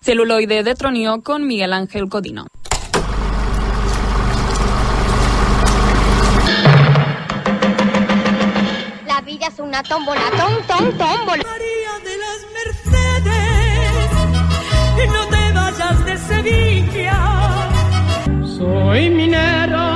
Celuloide 0.00 0.62
de 0.62 0.74
Tronio 0.74 1.20
con 1.22 1.46
Miguel 1.46 1.74
Ángel 1.74 2.08
Codino. 2.08 2.46
La 9.06 9.20
vida 9.20 9.46
es 9.48 9.58
una 9.58 9.82
tómbola, 9.82 10.22
tom, 10.38 10.54
tom, 10.66 10.84
tómbola. 10.96 11.44
María 11.44 11.98
de 12.02 12.16
las 12.16 12.40
Mercedes, 12.56 14.10
no 15.06 15.26
te 15.28 15.52
vayas 15.52 16.04
de 16.06 16.16
Sevilla. 16.16 17.18
Soy 18.56 19.10
minero. 19.10 19.89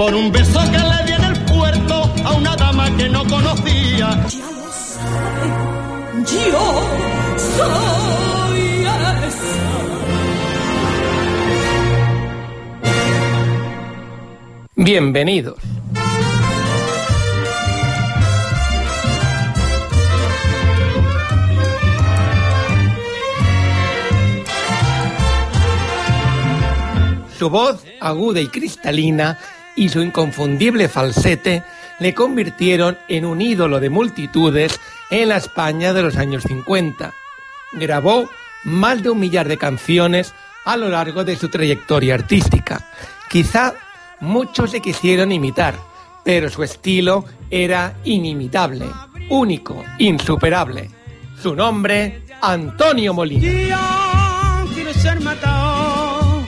Por 0.00 0.14
un 0.14 0.32
beso 0.32 0.58
que 0.72 0.78
le 0.78 1.04
di 1.04 1.12
en 1.12 1.24
el 1.24 1.44
puerto 1.44 2.10
a 2.24 2.32
una 2.32 2.56
dama 2.56 2.96
que 2.96 3.06
no 3.10 3.22
conocía. 3.26 4.26
Yo 6.24 6.66
soy 7.36 8.86
esa. 9.26 9.44
Bienvenidos. 14.74 15.58
Su 27.38 27.50
voz 27.50 27.84
aguda 28.00 28.40
y 28.40 28.48
cristalina 28.48 29.38
y 29.76 29.88
su 29.88 30.02
inconfundible 30.02 30.88
falsete 30.88 31.62
le 31.98 32.14
convirtieron 32.14 32.98
en 33.08 33.24
un 33.24 33.40
ídolo 33.40 33.80
de 33.80 33.90
multitudes 33.90 34.80
en 35.10 35.28
la 35.28 35.36
España 35.36 35.92
de 35.92 36.02
los 36.02 36.16
años 36.16 36.44
50. 36.44 37.12
Grabó 37.72 38.28
más 38.64 39.02
de 39.02 39.10
un 39.10 39.20
millar 39.20 39.48
de 39.48 39.58
canciones 39.58 40.34
a 40.64 40.76
lo 40.76 40.88
largo 40.88 41.24
de 41.24 41.36
su 41.36 41.48
trayectoria 41.48 42.14
artística. 42.14 42.90
Quizá 43.28 43.74
muchos 44.20 44.72
le 44.72 44.80
quisieron 44.80 45.32
imitar, 45.32 45.74
pero 46.24 46.50
su 46.50 46.62
estilo 46.62 47.24
era 47.50 47.94
inimitable, 48.04 48.86
único, 49.28 49.84
insuperable. 49.98 50.90
Su 51.40 51.54
nombre, 51.54 52.22
Antonio 52.40 53.14
Molina. 53.14 53.86
Ser 54.92 55.20
matado 55.20 56.44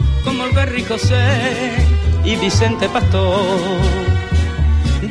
y 2.24 2.36
Vicente 2.36 2.88
Pastor. 2.88 3.58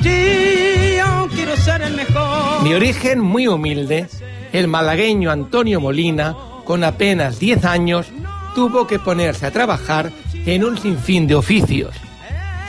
Yo 0.02 1.28
quiero 1.34 1.56
ser 1.58 1.82
el 1.82 1.96
mejor. 1.96 2.64
De 2.64 2.76
origen 2.76 3.20
muy 3.20 3.48
humilde, 3.48 4.08
el 4.54 4.68
malagueño 4.68 5.32
Antonio 5.32 5.80
Molina, 5.80 6.36
con 6.66 6.84
apenas 6.84 7.40
10 7.40 7.66
años, 7.66 8.08
tuvo 8.56 8.88
que 8.88 9.00
ponerse 9.00 9.46
a 9.46 9.52
trabajar 9.52 10.12
en 10.46 10.64
un 10.64 10.78
sinfín 10.78 11.28
de 11.28 11.36
oficios, 11.36 11.96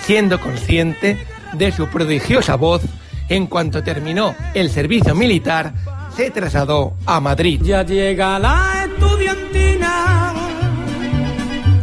siendo 0.04 0.40
consciente 0.40 1.18
de 1.52 1.72
su 1.72 1.88
prodigiosa 1.88 2.56
voz, 2.56 2.82
en 3.28 3.46
cuanto 3.46 3.82
terminó 3.82 4.34
el 4.54 4.70
servicio 4.70 5.14
militar, 5.14 5.72
se 6.14 6.30
trasladó 6.30 6.94
a 7.06 7.20
Madrid. 7.20 7.60
Ya 7.62 7.82
llega 7.82 8.38
la 8.38 8.86
estudiantina, 8.86 10.34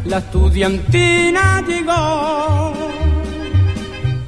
la 0.09 0.17
estudiantina 0.17 1.63
llegó 1.67 2.73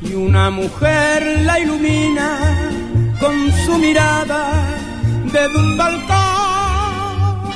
y 0.03 0.13
una 0.13 0.51
mujer 0.51 1.41
la 1.43 1.59
ilumina 1.59 2.71
con 3.19 3.51
su 3.65 3.79
mirada 3.79 4.77
desde 5.25 5.57
un 5.57 5.77
balcón. 5.77 7.51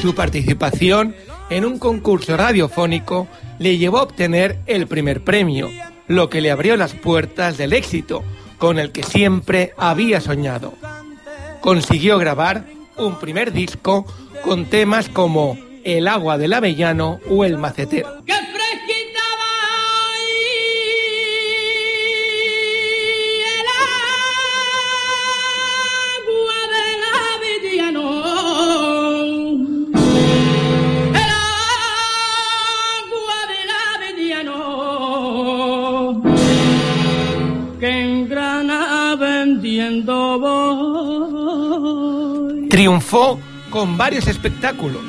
Su 0.00 0.14
participación 0.14 1.14
en 1.50 1.66
un 1.66 1.78
concurso 1.78 2.36
radiofónico 2.36 3.28
le 3.58 3.76
llevó 3.76 3.98
a 3.98 4.04
obtener 4.04 4.58
el 4.66 4.86
primer 4.86 5.22
premio, 5.22 5.68
lo 6.08 6.30
que 6.30 6.40
le 6.40 6.50
abrió 6.50 6.78
las 6.78 6.94
puertas 6.94 7.58
del 7.58 7.74
éxito 7.74 8.24
con 8.56 8.78
el 8.78 8.90
que 8.90 9.02
siempre 9.02 9.74
había 9.76 10.22
soñado. 10.22 10.72
Consiguió 11.60 12.16
grabar 12.18 12.64
un 12.96 13.18
primer 13.18 13.52
disco 13.52 14.06
con 14.42 14.64
temas 14.64 15.10
como 15.10 15.58
El 15.88 16.08
agua 16.08 16.36
del 16.36 16.52
avellano 16.52 17.20
o 17.30 17.44
El 17.44 17.58
macetero. 17.58 18.24
¡Qué 18.26 18.32
fresquita 18.32 19.20
va 19.38 19.54
el 23.54 23.66
agua 26.26 26.58
del 26.74 27.02
avellano! 27.30 28.02
El 31.14 31.30
agua 33.06 33.38
del 33.52 33.70
avellano 33.94 34.58
que 37.78 37.88
en 37.88 38.28
Granada 38.28 39.14
vendiendo 39.14 40.40
voy. 40.40 41.86
Triunfó 42.70 43.38
con 43.70 43.96
varios 43.96 44.26
espectáculos, 44.26 45.02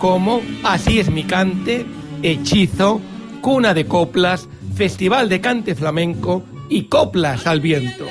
como 0.00 0.40
Así 0.64 0.98
es 0.98 1.10
mi 1.10 1.24
cante, 1.24 1.86
Hechizo, 2.22 3.00
Cuna 3.42 3.74
de 3.74 3.84
Coplas, 3.84 4.48
Festival 4.74 5.28
de 5.28 5.40
Cante 5.40 5.74
Flamenco 5.74 6.42
y 6.68 6.84
Coplas 6.84 7.46
al 7.46 7.60
Viento. 7.60 8.06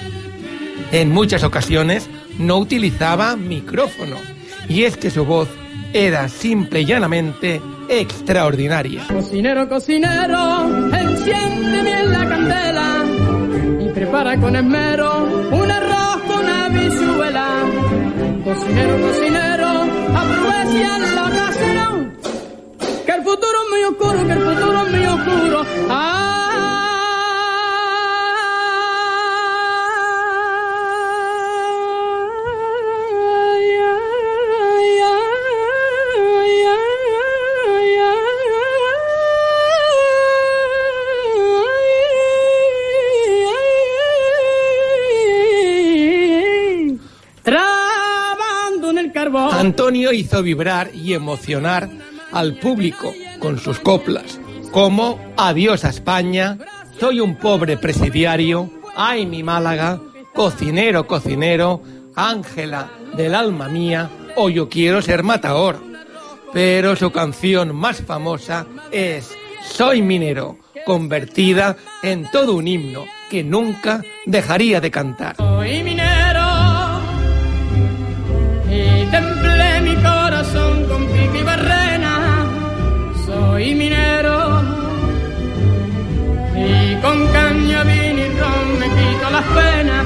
En 0.92 1.10
muchas 1.12 1.44
ocasiones 1.44 2.08
no 2.38 2.60
utilizaba 2.60 3.36
micrófono, 3.36 4.18
y 4.70 4.84
es 4.84 4.98
que 4.98 5.10
su 5.10 5.26
voz 5.26 5.50
era 5.92 6.30
simple 6.30 6.82
y 6.82 6.86
llanamente 6.86 7.60
extraordinaria. 7.90 9.06
Cocinero, 9.08 9.68
cocinero, 9.68 10.94
enciende 10.96 11.82
bien 11.82 12.12
la 12.12 12.30
candela 12.30 13.04
y 13.80 13.90
prepara 13.90 14.40
con 14.40 14.56
esmero 14.56 15.24
un 15.52 15.72
arroz 15.72 16.22
con 16.28 16.48
habichuela. 16.48 17.48
Cocinero, 18.44 19.02
cocinero, 19.02 19.49
aprovecha 20.78 21.74
la 21.74 21.90
que 23.06 23.12
el 23.12 23.24
futuro 23.24 23.58
es 23.64 23.70
muy 23.70 23.84
oscuro, 23.84 24.28
que 24.28 24.34
el 24.34 24.40
futuro 24.40 24.84
es 24.84 24.92
muy 24.92 25.06
oscuro. 25.06 25.66
Ay, 25.90 26.19
Antonio 49.60 50.14
hizo 50.14 50.42
vibrar 50.42 50.90
y 50.96 51.14
emocionar 51.14 51.90
al 52.32 52.56
público 52.60 53.14
con 53.40 53.60
sus 53.60 53.78
coplas, 53.78 54.40
como 54.72 55.20
Adiós 55.36 55.84
a 55.84 55.90
España, 55.90 56.58
Soy 56.98 57.20
un 57.20 57.36
pobre 57.36 57.76
presidiario, 57.76 58.72
Ay 58.96 59.26
mi 59.26 59.44
Málaga, 59.44 60.00
Cocinero, 60.34 61.08
cocinero, 61.08 61.82
Ángela 62.16 62.90
del 63.18 63.36
alma 63.36 63.68
mía 63.68 64.10
o 64.38 64.50
Yo 64.50 64.70
quiero 64.70 65.02
ser 65.02 65.24
matador. 65.24 65.84
Pero 66.54 66.96
su 66.96 67.12
canción 67.12 67.76
más 67.76 68.02
famosa 68.02 68.66
es 68.94 69.30
Soy 69.62 70.02
minero, 70.02 70.58
convertida 70.86 71.76
en 72.02 72.32
todo 72.32 72.56
un 72.56 72.66
himno 72.66 73.08
que 73.30 73.44
nunca 73.44 74.04
dejaría 74.26 74.80
de 74.80 74.90
cantar. 74.90 75.36
Con 87.02 87.28
caña, 87.28 87.84
vino 87.84 88.22
y 88.22 88.30
me 88.80 88.86
quito 88.88 89.30
las 89.32 89.46
penas. 89.46 90.06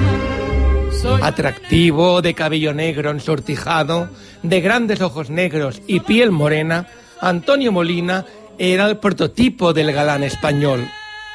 Atractivo, 1.21 2.21
de 2.21 2.33
cabello 2.33 2.73
negro 2.73 3.11
ensortijado, 3.11 4.09
de 4.41 4.61
grandes 4.61 5.01
ojos 5.01 5.29
negros 5.29 5.81
y 5.87 5.99
piel 5.99 6.31
morena, 6.31 6.87
Antonio 7.19 7.71
Molina 7.71 8.25
era 8.57 8.85
el 8.87 8.97
prototipo 8.97 9.73
del 9.73 9.91
galán 9.91 10.23
español. 10.23 10.87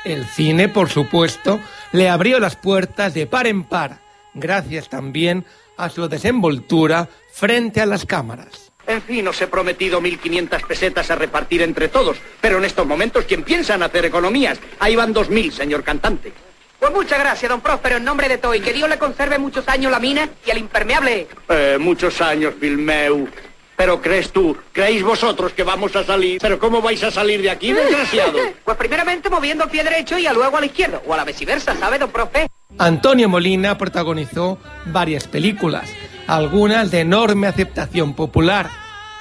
El 0.04 0.24
cine, 0.26 0.68
por 0.68 0.88
supuesto, 0.88 1.60
le 1.92 2.08
abrió 2.08 2.40
las 2.40 2.56
puertas 2.56 3.14
de 3.14 3.26
par 3.26 3.46
en 3.46 3.64
par, 3.64 4.00
gracias 4.34 4.88
también 4.88 5.44
a 5.76 5.90
su 5.90 6.08
desenvoltura 6.08 7.08
frente 7.32 7.80
a 7.80 7.86
las 7.86 8.06
cámaras. 8.06 8.67
En 8.88 9.02
fin, 9.02 9.28
os 9.28 9.40
he 9.42 9.46
prometido 9.46 10.00
1.500 10.00 10.66
pesetas 10.66 11.10
a 11.10 11.14
repartir 11.14 11.60
entre 11.60 11.88
todos, 11.88 12.16
pero 12.40 12.56
en 12.56 12.64
estos 12.64 12.86
momentos, 12.86 13.26
¿quién 13.28 13.42
piensa 13.42 13.74
en 13.74 13.82
hacer 13.82 14.06
economías? 14.06 14.58
Ahí 14.78 14.96
van 14.96 15.14
2.000, 15.14 15.52
señor 15.52 15.84
cantante. 15.84 16.32
Pues 16.80 16.90
muchas 16.92 17.18
gracias, 17.18 17.50
don 17.50 17.60
Próspero, 17.60 17.98
en 17.98 18.04
nombre 18.04 18.28
de 18.28 18.38
todo, 18.38 18.54
y 18.54 18.60
que 18.60 18.72
Dios 18.72 18.88
le 18.88 18.96
conserve 18.96 19.38
muchos 19.38 19.68
años 19.68 19.92
la 19.92 20.00
mina 20.00 20.26
y 20.46 20.50
el 20.50 20.58
impermeable. 20.58 21.26
Eh, 21.50 21.76
muchos 21.78 22.18
años, 22.22 22.54
Filmeu. 22.58 23.28
Pero 23.76 24.00
crees 24.00 24.32
tú, 24.32 24.56
creéis 24.72 25.02
vosotros 25.02 25.52
que 25.52 25.64
vamos 25.64 25.94
a 25.94 26.02
salir. 26.02 26.40
Pero 26.40 26.58
¿cómo 26.58 26.80
vais 26.80 27.02
a 27.04 27.10
salir 27.10 27.42
de 27.42 27.50
aquí, 27.50 27.72
desgraciado? 27.72 28.38
Pues 28.64 28.76
primeramente 28.78 29.28
moviendo 29.28 29.64
el 29.64 29.70
pie 29.70 29.84
derecho 29.84 30.18
y 30.18 30.26
a 30.26 30.32
luego 30.32 30.56
a 30.56 30.60
la 30.60 30.66
izquierda, 30.66 31.02
o 31.06 31.12
a 31.12 31.16
la 31.18 31.24
viceversa, 31.24 31.76
¿sabe, 31.76 31.98
don 31.98 32.10
Profe? 32.10 32.46
Antonio 32.78 33.28
Molina 33.28 33.76
protagonizó 33.76 34.58
varias 34.86 35.28
películas, 35.28 35.90
algunas 36.28 36.90
de 36.90 37.00
enorme 37.00 37.46
aceptación 37.46 38.14
popular, 38.14 38.68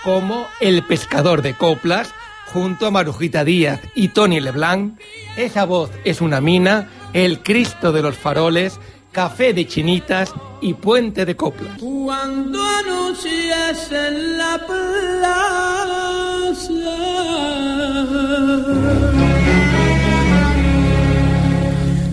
como 0.03 0.45
El 0.59 0.83
pescador 0.83 1.41
de 1.41 1.55
coplas, 1.55 2.13
junto 2.53 2.85
a 2.85 2.91
Marujita 2.91 3.43
Díaz 3.43 3.79
y 3.95 4.09
Tony 4.09 4.39
Leblanc, 4.39 4.99
Esa 5.37 5.65
voz 5.65 5.89
es 6.03 6.21
una 6.21 6.41
mina, 6.41 6.89
El 7.13 7.41
Cristo 7.41 7.91
de 7.91 8.01
los 8.01 8.17
faroles, 8.17 8.79
Café 9.11 9.53
de 9.53 9.65
chinitas 9.65 10.33
y 10.61 10.73
Puente 10.73 11.25
de 11.25 11.35
coplas. 11.35 11.79
Cuando 11.79 12.61
anochece 12.61 14.07
en 14.07 14.37
la 14.37 14.59
plaza. 14.67 15.47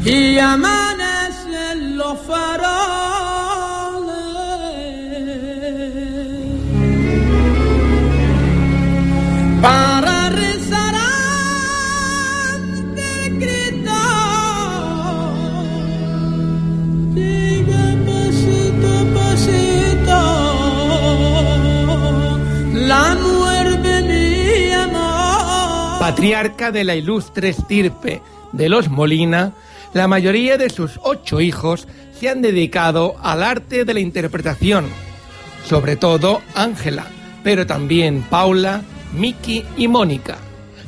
Y 0.04 0.38
amanecen 0.38 1.96
los 1.96 2.18
faroles 2.20 3.03
Patriarca 26.04 26.70
de 26.70 26.84
la 26.84 26.94
ilustre 26.96 27.48
estirpe 27.48 28.20
de 28.52 28.68
los 28.68 28.90
Molina, 28.90 29.54
la 29.94 30.06
mayoría 30.06 30.58
de 30.58 30.68
sus 30.68 31.00
ocho 31.02 31.40
hijos 31.40 31.88
se 32.20 32.28
han 32.28 32.42
dedicado 32.42 33.16
al 33.22 33.42
arte 33.42 33.86
de 33.86 33.94
la 33.94 34.00
interpretación, 34.00 34.84
sobre 35.66 35.96
todo 35.96 36.42
Ángela, 36.54 37.06
pero 37.42 37.66
también 37.66 38.20
Paula, 38.20 38.82
Miki 39.14 39.64
y 39.78 39.88
Mónica. 39.88 40.36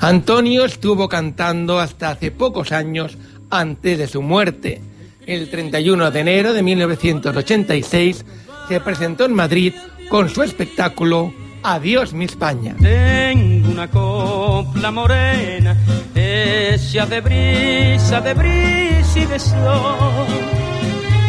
Antonio 0.01 0.67
estuvo 0.67 1.09
cantando 1.09 1.79
hasta 1.79 2.11
hace 2.11 2.31
pocos 2.31 2.71
años 2.73 3.17
antes 3.49 3.97
de 3.97 4.09
su 4.09 4.21
muerte. 4.21 4.83
El 5.25 5.49
31 5.49 6.11
de 6.11 6.21
enero 6.21 6.53
de 6.53 6.62
1986 6.62 8.23
se 8.69 8.81
presentó 8.81 9.25
en 9.25 9.33
Madrid 9.33 9.73
con 10.11 10.29
su 10.29 10.43
espectáculo 10.43 11.33
Adiós 11.69 12.12
mi 12.12 12.27
España. 12.27 12.77
Tengo 12.81 13.71
una 13.73 13.89
copla 13.91 14.93
morena, 14.93 15.77
hecha 16.14 17.07
de 17.07 17.21
brisa, 17.21 18.21
de 18.21 18.35
brisa 18.35 19.19
y 19.19 19.27
de 19.27 19.37
sol, 19.41 20.29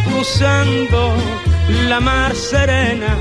cruzando 0.05 1.15
la 1.89 1.99
mar 1.99 2.35
serena, 2.35 3.15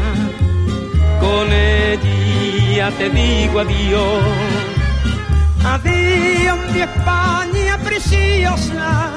con 1.18 1.50
ella 1.50 2.90
te 2.98 3.08
digo 3.08 3.60
adiós. 3.60 4.22
Adiós 5.64 6.58
mi 6.74 6.80
España 6.82 7.78
preciosa, 7.78 9.10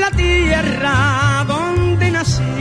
la 0.00 0.10
tierra 0.10 1.44
donde. 1.46 1.63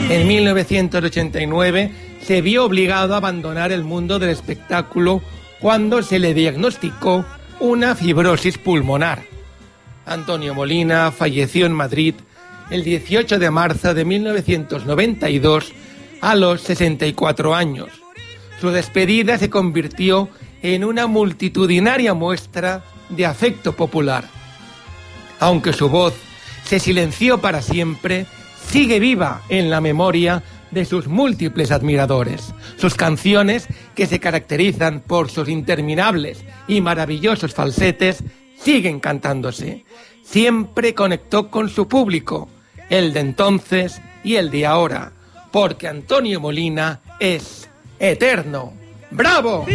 En 0.09 0.27
1989 0.27 1.91
se 2.21 2.41
vio 2.41 2.65
obligado 2.65 3.13
a 3.13 3.17
abandonar 3.17 3.71
el 3.71 3.83
mundo 3.83 4.19
del 4.19 4.29
espectáculo 4.29 5.21
cuando 5.59 6.01
se 6.03 6.19
le 6.19 6.33
diagnosticó 6.33 7.25
una 7.59 7.95
fibrosis 7.95 8.57
pulmonar. 8.57 9.23
Antonio 10.05 10.53
Molina 10.53 11.11
falleció 11.11 11.65
en 11.65 11.71
Madrid 11.73 12.15
el 12.69 12.83
18 12.83 13.39
de 13.39 13.51
marzo 13.51 13.93
de 13.93 14.03
1992 14.03 15.71
a 16.21 16.35
los 16.35 16.61
64 16.61 17.55
años. 17.55 17.89
Su 18.59 18.69
despedida 18.69 19.37
se 19.37 19.49
convirtió 19.49 20.29
en 20.61 20.83
una 20.83 21.07
multitudinaria 21.07 22.13
muestra 22.13 22.83
de 23.09 23.25
afecto 23.25 23.73
popular. 23.73 24.25
Aunque 25.39 25.73
su 25.73 25.89
voz 25.89 26.13
se 26.65 26.79
silenció 26.79 27.39
para 27.39 27.61
siempre, 27.61 28.25
sigue 28.69 28.99
viva 28.99 29.41
en 29.49 29.69
la 29.69 29.81
memoria 29.81 30.43
de 30.71 30.85
sus 30.85 31.07
múltiples 31.07 31.71
admiradores. 31.71 32.53
Sus 32.77 32.95
canciones, 32.95 33.67
que 33.95 34.07
se 34.07 34.19
caracterizan 34.19 35.01
por 35.01 35.29
sus 35.29 35.47
interminables 35.49 36.43
y 36.67 36.81
maravillosos 36.81 37.53
falsetes, 37.53 38.23
siguen 38.57 38.99
cantándose. 38.99 39.85
Siempre 40.23 40.93
conectó 40.93 41.49
con 41.49 41.69
su 41.69 41.87
público, 41.87 42.49
el 42.89 43.13
de 43.13 43.19
entonces 43.19 44.01
y 44.23 44.35
el 44.35 44.49
de 44.49 44.65
ahora, 44.65 45.11
porque 45.51 45.87
Antonio 45.87 46.39
Molina 46.39 47.01
es 47.19 47.69
eterno. 47.99 48.73
¡Bravo! 49.11 49.65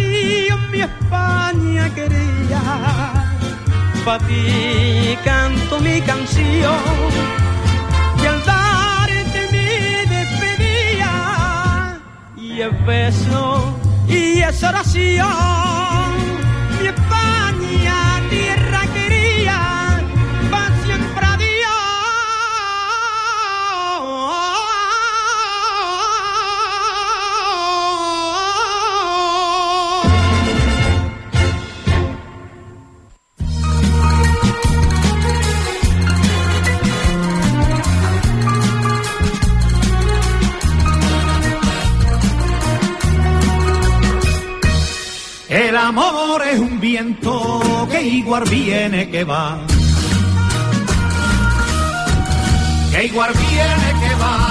Mi 0.70 0.80
España 0.80 1.94
quería, 1.94 3.34
canto 5.24 5.80
mi 5.80 6.00
canción. 6.02 7.47
Y 12.58 12.60
el 12.60 12.72
beso, 12.72 13.78
y 14.08 14.40
esa 14.40 14.70
oración, 14.70 15.87
amor 45.88 46.42
es 46.46 46.58
un 46.58 46.78
viento 46.80 47.88
que 47.90 48.02
igual 48.02 48.44
viene 48.44 49.08
que 49.08 49.24
va. 49.24 49.58
Que 52.92 53.06
igual 53.06 53.32
viene 53.32 54.00
que 54.00 54.14
va. 54.16 54.47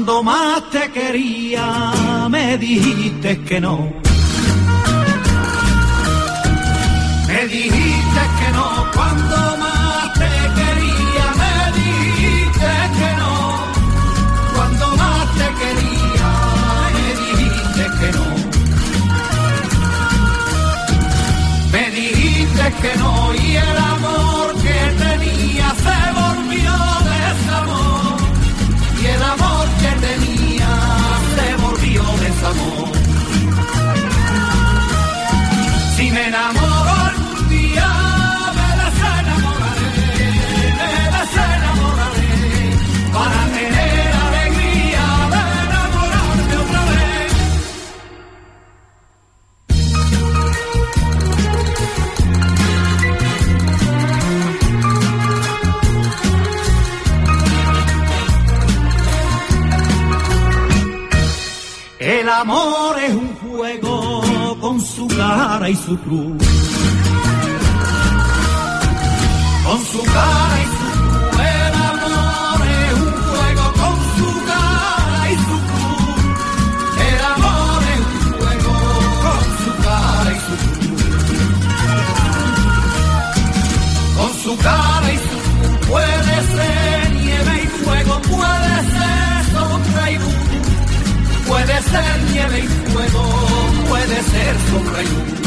Cuando 0.00 0.22
más 0.22 0.70
te 0.70 0.90
quería, 0.92 2.26
me 2.30 2.56
dijiste 2.56 3.38
que 3.42 3.60
no. 3.60 3.92
Me 7.28 7.46
dijiste 7.46 8.22
que 8.38 8.48
no 8.54 8.86
cuando 8.94 9.36
más 9.58 10.14
te 10.14 10.30
quería, 10.56 11.26
me 11.42 11.54
dijiste 11.80 12.72
que 12.98 13.10
no 13.20 13.34
cuando 14.54 14.86
más 14.96 15.24
te 15.38 15.48
quería, 15.60 16.28
me 16.96 17.06
dijiste 17.20 17.84
que 18.00 18.08
no. 18.16 18.26
Me 21.72 21.84
dijiste 21.90 22.64
que 22.80 22.92
no 22.96 23.10
amor 62.30 62.98
es 63.02 63.14
un 63.14 63.34
juego 63.36 64.56
con 64.60 64.80
su 64.80 65.06
cara 65.08 65.68
y 65.68 65.76
su 65.76 65.98
cruz. 65.98 66.42
Con 69.66 69.84
su 69.84 70.02
cara 70.02 70.56
y 70.62 70.66
su 70.66 70.86
cruz. 70.96 71.38
El 71.40 71.74
amor 71.90 72.60
es 72.66 72.94
un 73.00 73.12
juego 73.30 73.64
con 73.80 73.96
su 74.16 74.28
cara 74.46 75.30
y 75.30 75.34
su 75.48 75.56
cruz. 75.70 76.20
El 77.10 77.20
amor 77.34 77.82
es 77.94 78.00
un 78.06 78.32
juego 78.38 78.74
con 79.24 79.42
su 79.62 79.70
cara 79.84 80.30
y 80.30 80.40
su 80.46 80.54
cruz. 80.62 81.02
Con 84.16 84.32
su 84.44 84.52
cara 84.58 85.08
y 85.12 85.18
su 85.18 85.38
cruz 85.46 85.74
puede 85.88 86.34
ser 86.54 87.12
nieve 87.12 87.54
y 87.64 87.66
fuego, 87.84 88.14
puede 88.22 88.59
Puede 91.70 91.82
ser 91.82 92.22
nieve 92.32 92.58
y 92.58 92.90
fuego, 92.90 93.22
puede 93.88 94.22
ser 94.22 94.56
sombra 94.72 95.02
y 95.02 95.06
luz. 95.06 95.39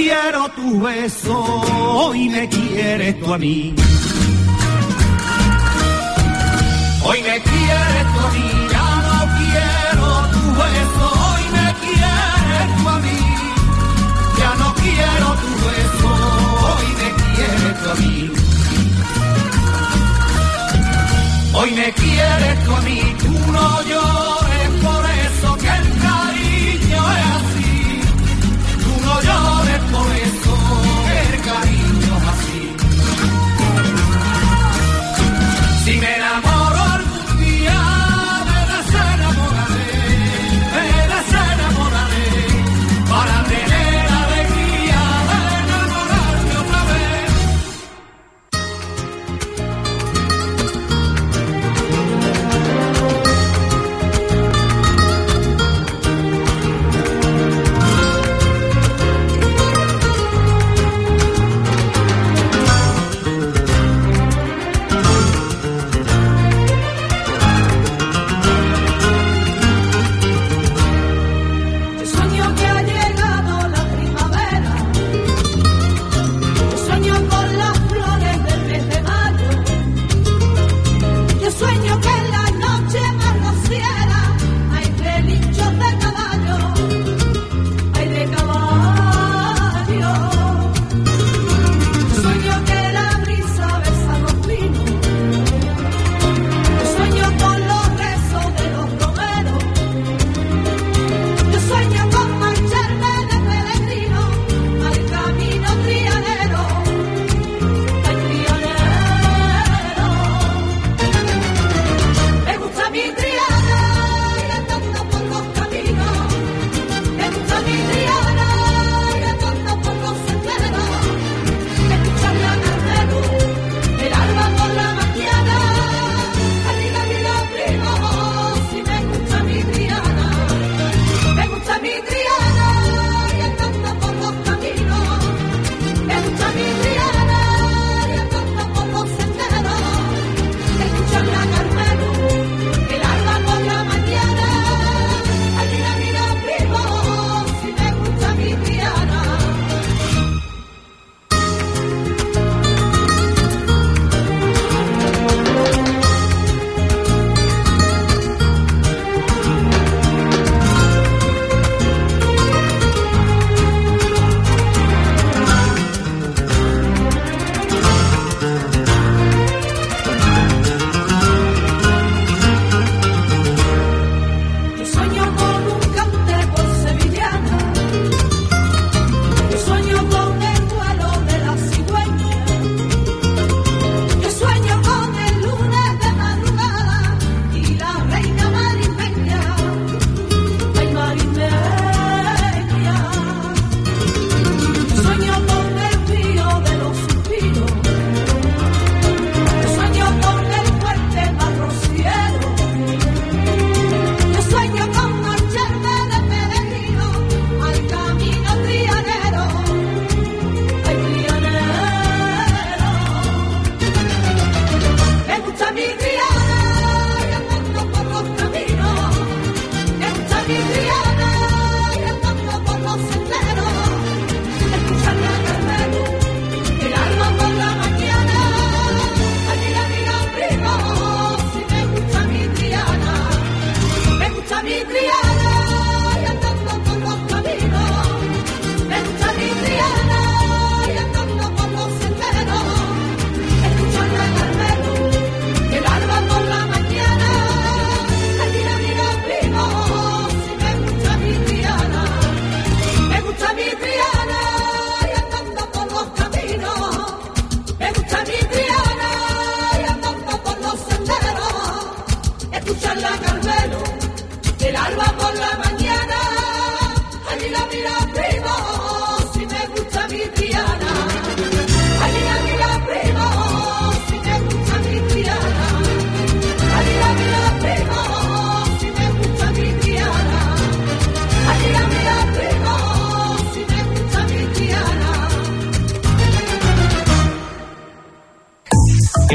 Quiero 0.00 0.48
tu 0.56 0.80
beso, 0.80 1.34
hoy 2.00 2.28
me 2.30 2.48
quieres 2.48 3.20
tú 3.20 3.34
a 3.34 3.38
mí. 3.38 3.74
Hoy 7.02 7.18
me 7.28 7.36
quieres 7.50 8.04
tú 8.12 8.18
a 8.26 8.30
mí, 8.36 8.48
ya 8.74 8.88
no 9.08 9.18
quiero 9.38 10.08
tu 10.34 10.42
beso, 10.60 11.04
hoy 11.28 11.44
me 11.56 11.66
quieres 11.84 12.66
tú 12.76 12.88
a 12.88 12.98
mí. 13.06 13.20
Ya 14.40 14.50
no 14.62 14.68
quiero 14.82 15.28
tu 15.42 15.50
beso, 15.66 16.10
hoy 16.70 16.88
me 17.00 17.08
quieres 17.34 17.74
tú 17.82 17.90
a 17.90 17.96
mí. 18.02 18.16
Hoy 21.58 21.70
me 21.72 21.88
quieres 21.92 22.64
tú 22.64 22.70
a 22.74 22.80
mí, 22.88 23.00
tú 23.22 23.52
no 23.52 23.82
llores 23.82 24.19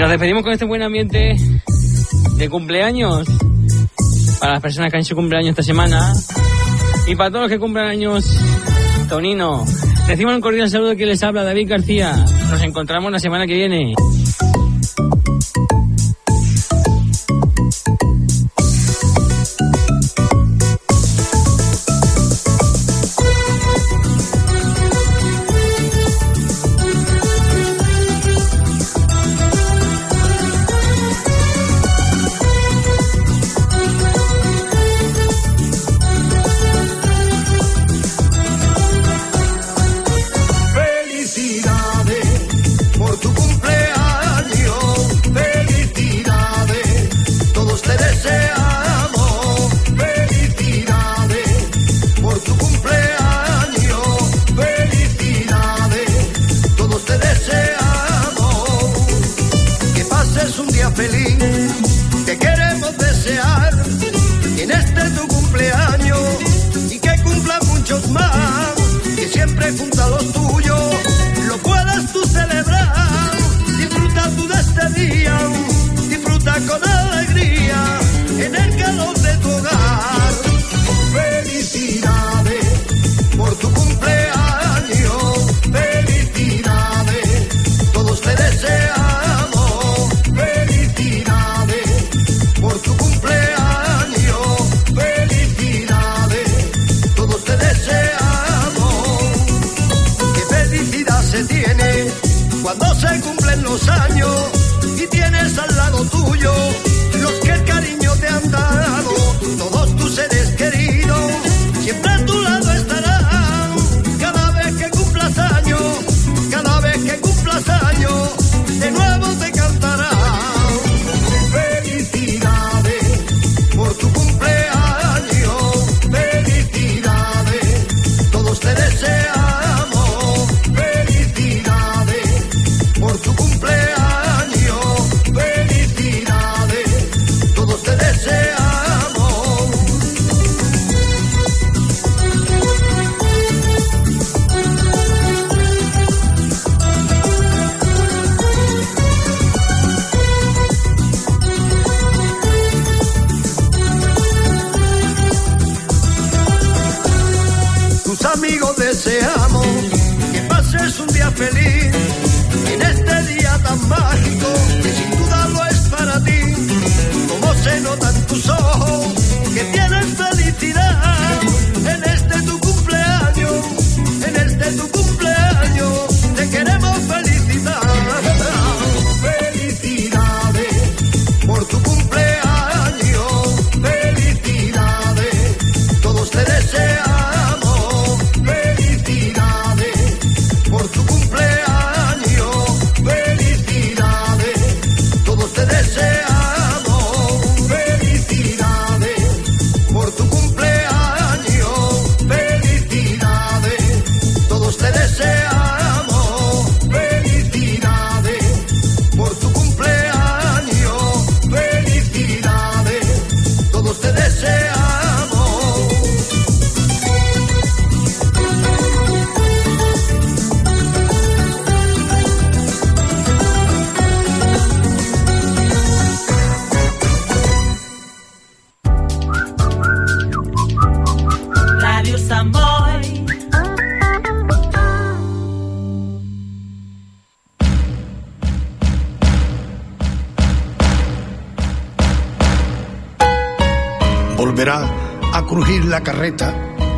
nos 0.05 0.11
despedimos 0.11 0.43
con 0.43 0.53
este 0.53 0.65
buen 0.65 0.83
ambiente 0.83 1.35
de 2.37 2.49
cumpleaños 2.49 3.27
para 4.39 4.53
las 4.53 4.61
personas 4.61 4.91
que 4.91 4.97
han 4.97 5.01
hecho 5.01 5.15
cumpleaños 5.15 5.49
esta 5.49 5.63
semana 5.63 6.13
y 7.07 7.15
para 7.15 7.31
todos 7.31 7.45
los 7.45 7.51
que 7.51 7.57
cumplan 7.57 7.87
años, 7.87 8.23
Tonino. 9.09 9.65
Reciban 10.07 10.35
un 10.35 10.41
cordial 10.41 10.69
saludo 10.69 10.95
que 10.95 11.07
les 11.07 11.23
habla 11.23 11.43
David 11.43 11.69
García. 11.69 12.23
Nos 12.51 12.61
encontramos 12.61 13.11
la 13.11 13.17
semana 13.17 13.47
que 13.47 13.55
viene. 13.55 13.95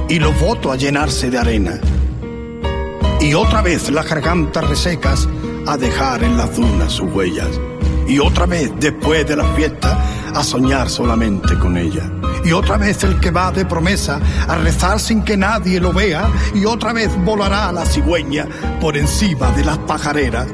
Y 0.09 0.19
los 0.19 0.37
votos 0.37 0.73
a 0.73 0.75
llenarse 0.75 1.29
de 1.29 1.37
arena. 1.37 1.79
Y 3.21 3.33
otra 3.33 3.61
vez 3.61 3.89
las 3.89 4.05
gargantas 4.05 4.67
resecas 4.67 5.27
a 5.65 5.77
dejar 5.77 6.23
en 6.23 6.35
las 6.35 6.53
dunas 6.55 6.91
sus 6.91 7.09
huellas. 7.13 7.47
Y 8.05 8.19
otra 8.19 8.45
vez 8.45 8.71
después 8.79 9.25
de 9.25 9.37
la 9.37 9.45
fiesta 9.55 9.97
a 10.35 10.43
soñar 10.43 10.89
solamente 10.89 11.57
con 11.57 11.77
ella. 11.77 12.11
Y 12.43 12.51
otra 12.51 12.77
vez 12.77 13.01
el 13.05 13.17
que 13.21 13.31
va 13.31 13.51
de 13.51 13.65
promesa 13.65 14.19
a 14.45 14.57
rezar 14.57 14.99
sin 14.99 15.23
que 15.23 15.37
nadie 15.37 15.79
lo 15.79 15.93
vea. 15.93 16.29
Y 16.53 16.65
otra 16.65 16.91
vez 16.91 17.09
volará 17.23 17.71
la 17.71 17.85
cigüeña 17.85 18.45
por 18.81 18.97
encima 18.97 19.51
de 19.51 19.63
las 19.63 19.77
pajareras. 19.79 20.47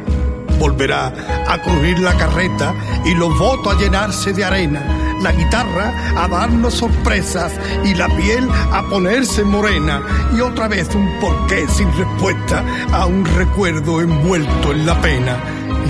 Volverá 0.59 1.11
a 1.47 1.59
crujir 1.59 1.97
la 1.99 2.15
carreta 2.15 2.75
y 3.03 3.15
los 3.15 3.35
votos 3.37 3.75
a 3.75 3.79
llenarse 3.79 4.31
de 4.31 4.45
arena. 4.45 5.02
La 5.23 5.31
guitarra 5.31 5.93
a 6.17 6.27
darnos 6.27 6.73
sorpresas 6.73 7.53
y 7.85 7.93
la 7.95 8.09
piel 8.09 8.45
a 8.73 8.83
ponerse 8.83 9.45
morena. 9.45 10.01
Y 10.35 10.41
otra 10.41 10.67
vez 10.67 10.93
un 10.93 11.09
porqué 11.21 11.65
sin 11.69 11.89
respuesta 11.97 12.61
a 12.91 13.05
un 13.05 13.23
recuerdo 13.23 14.01
envuelto 14.01 14.73
en 14.73 14.85
la 14.85 14.99
pena. 14.99 15.37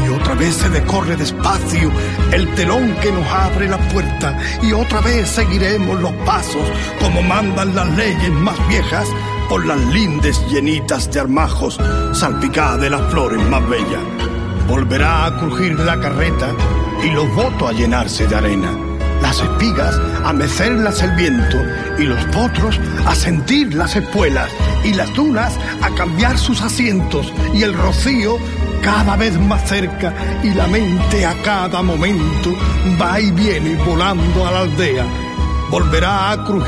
Y 0.06 0.10
otra 0.10 0.36
vez 0.36 0.54
se 0.54 0.70
decorre 0.70 1.16
despacio 1.16 1.92
el 2.32 2.48
telón 2.54 2.96
que 3.02 3.12
nos 3.12 3.26
abre 3.26 3.68
la 3.68 3.80
puerta. 3.90 4.38
Y 4.62 4.72
otra 4.72 5.02
vez 5.02 5.28
seguiremos 5.30 6.00
los 6.00 6.14
pasos 6.28 6.70
como 7.02 7.24
mandan 7.24 7.74
las 7.74 7.90
leyes 7.98 8.32
más 8.34 8.68
viejas 8.68 9.08
por 9.50 9.66
las 9.66 9.80
lindes 9.88 10.40
llenitas 10.48 11.12
de 11.12 11.22
armajos 11.22 11.80
salpicadas 12.14 12.82
de 12.82 12.92
las 12.92 13.02
flores 13.10 13.42
más 13.50 13.68
bellas. 13.68 14.04
Volverá 14.68 15.26
a 15.26 15.40
crujir 15.40 15.80
la 15.80 16.00
carreta 16.00 16.52
y 17.04 17.10
los 17.10 17.28
votos 17.34 17.70
a 17.70 17.74
llenarse 17.74 18.28
de 18.28 18.36
arena. 18.36 18.93
Las 19.24 19.40
espigas 19.42 20.00
a 20.26 20.34
mecerlas 20.34 21.02
el 21.02 21.12
viento 21.16 21.58
y 21.98 22.04
los 22.04 22.24
potros 22.26 22.78
a 23.08 23.16
sentir 23.16 23.74
las 23.74 23.96
espuelas 23.96 24.52
y 24.84 24.94
las 24.94 25.12
dunas 25.14 25.58
a 25.82 25.90
cambiar 25.96 26.38
sus 26.38 26.62
asientos 26.62 27.34
y 27.54 27.64
el 27.64 27.74
rocío 27.74 28.38
cada 28.82 29.16
vez 29.16 29.40
más 29.40 29.68
cerca 29.68 30.14
y 30.44 30.54
la 30.54 30.68
mente 30.68 31.26
a 31.26 31.42
cada 31.42 31.82
momento 31.82 32.54
va 33.02 33.18
y 33.22 33.32
viene 33.32 33.76
volando 33.86 34.46
a 34.46 34.52
la 34.52 34.60
aldea. 34.60 35.06
Volverá 35.72 36.32
a 36.32 36.44
crujir 36.44 36.62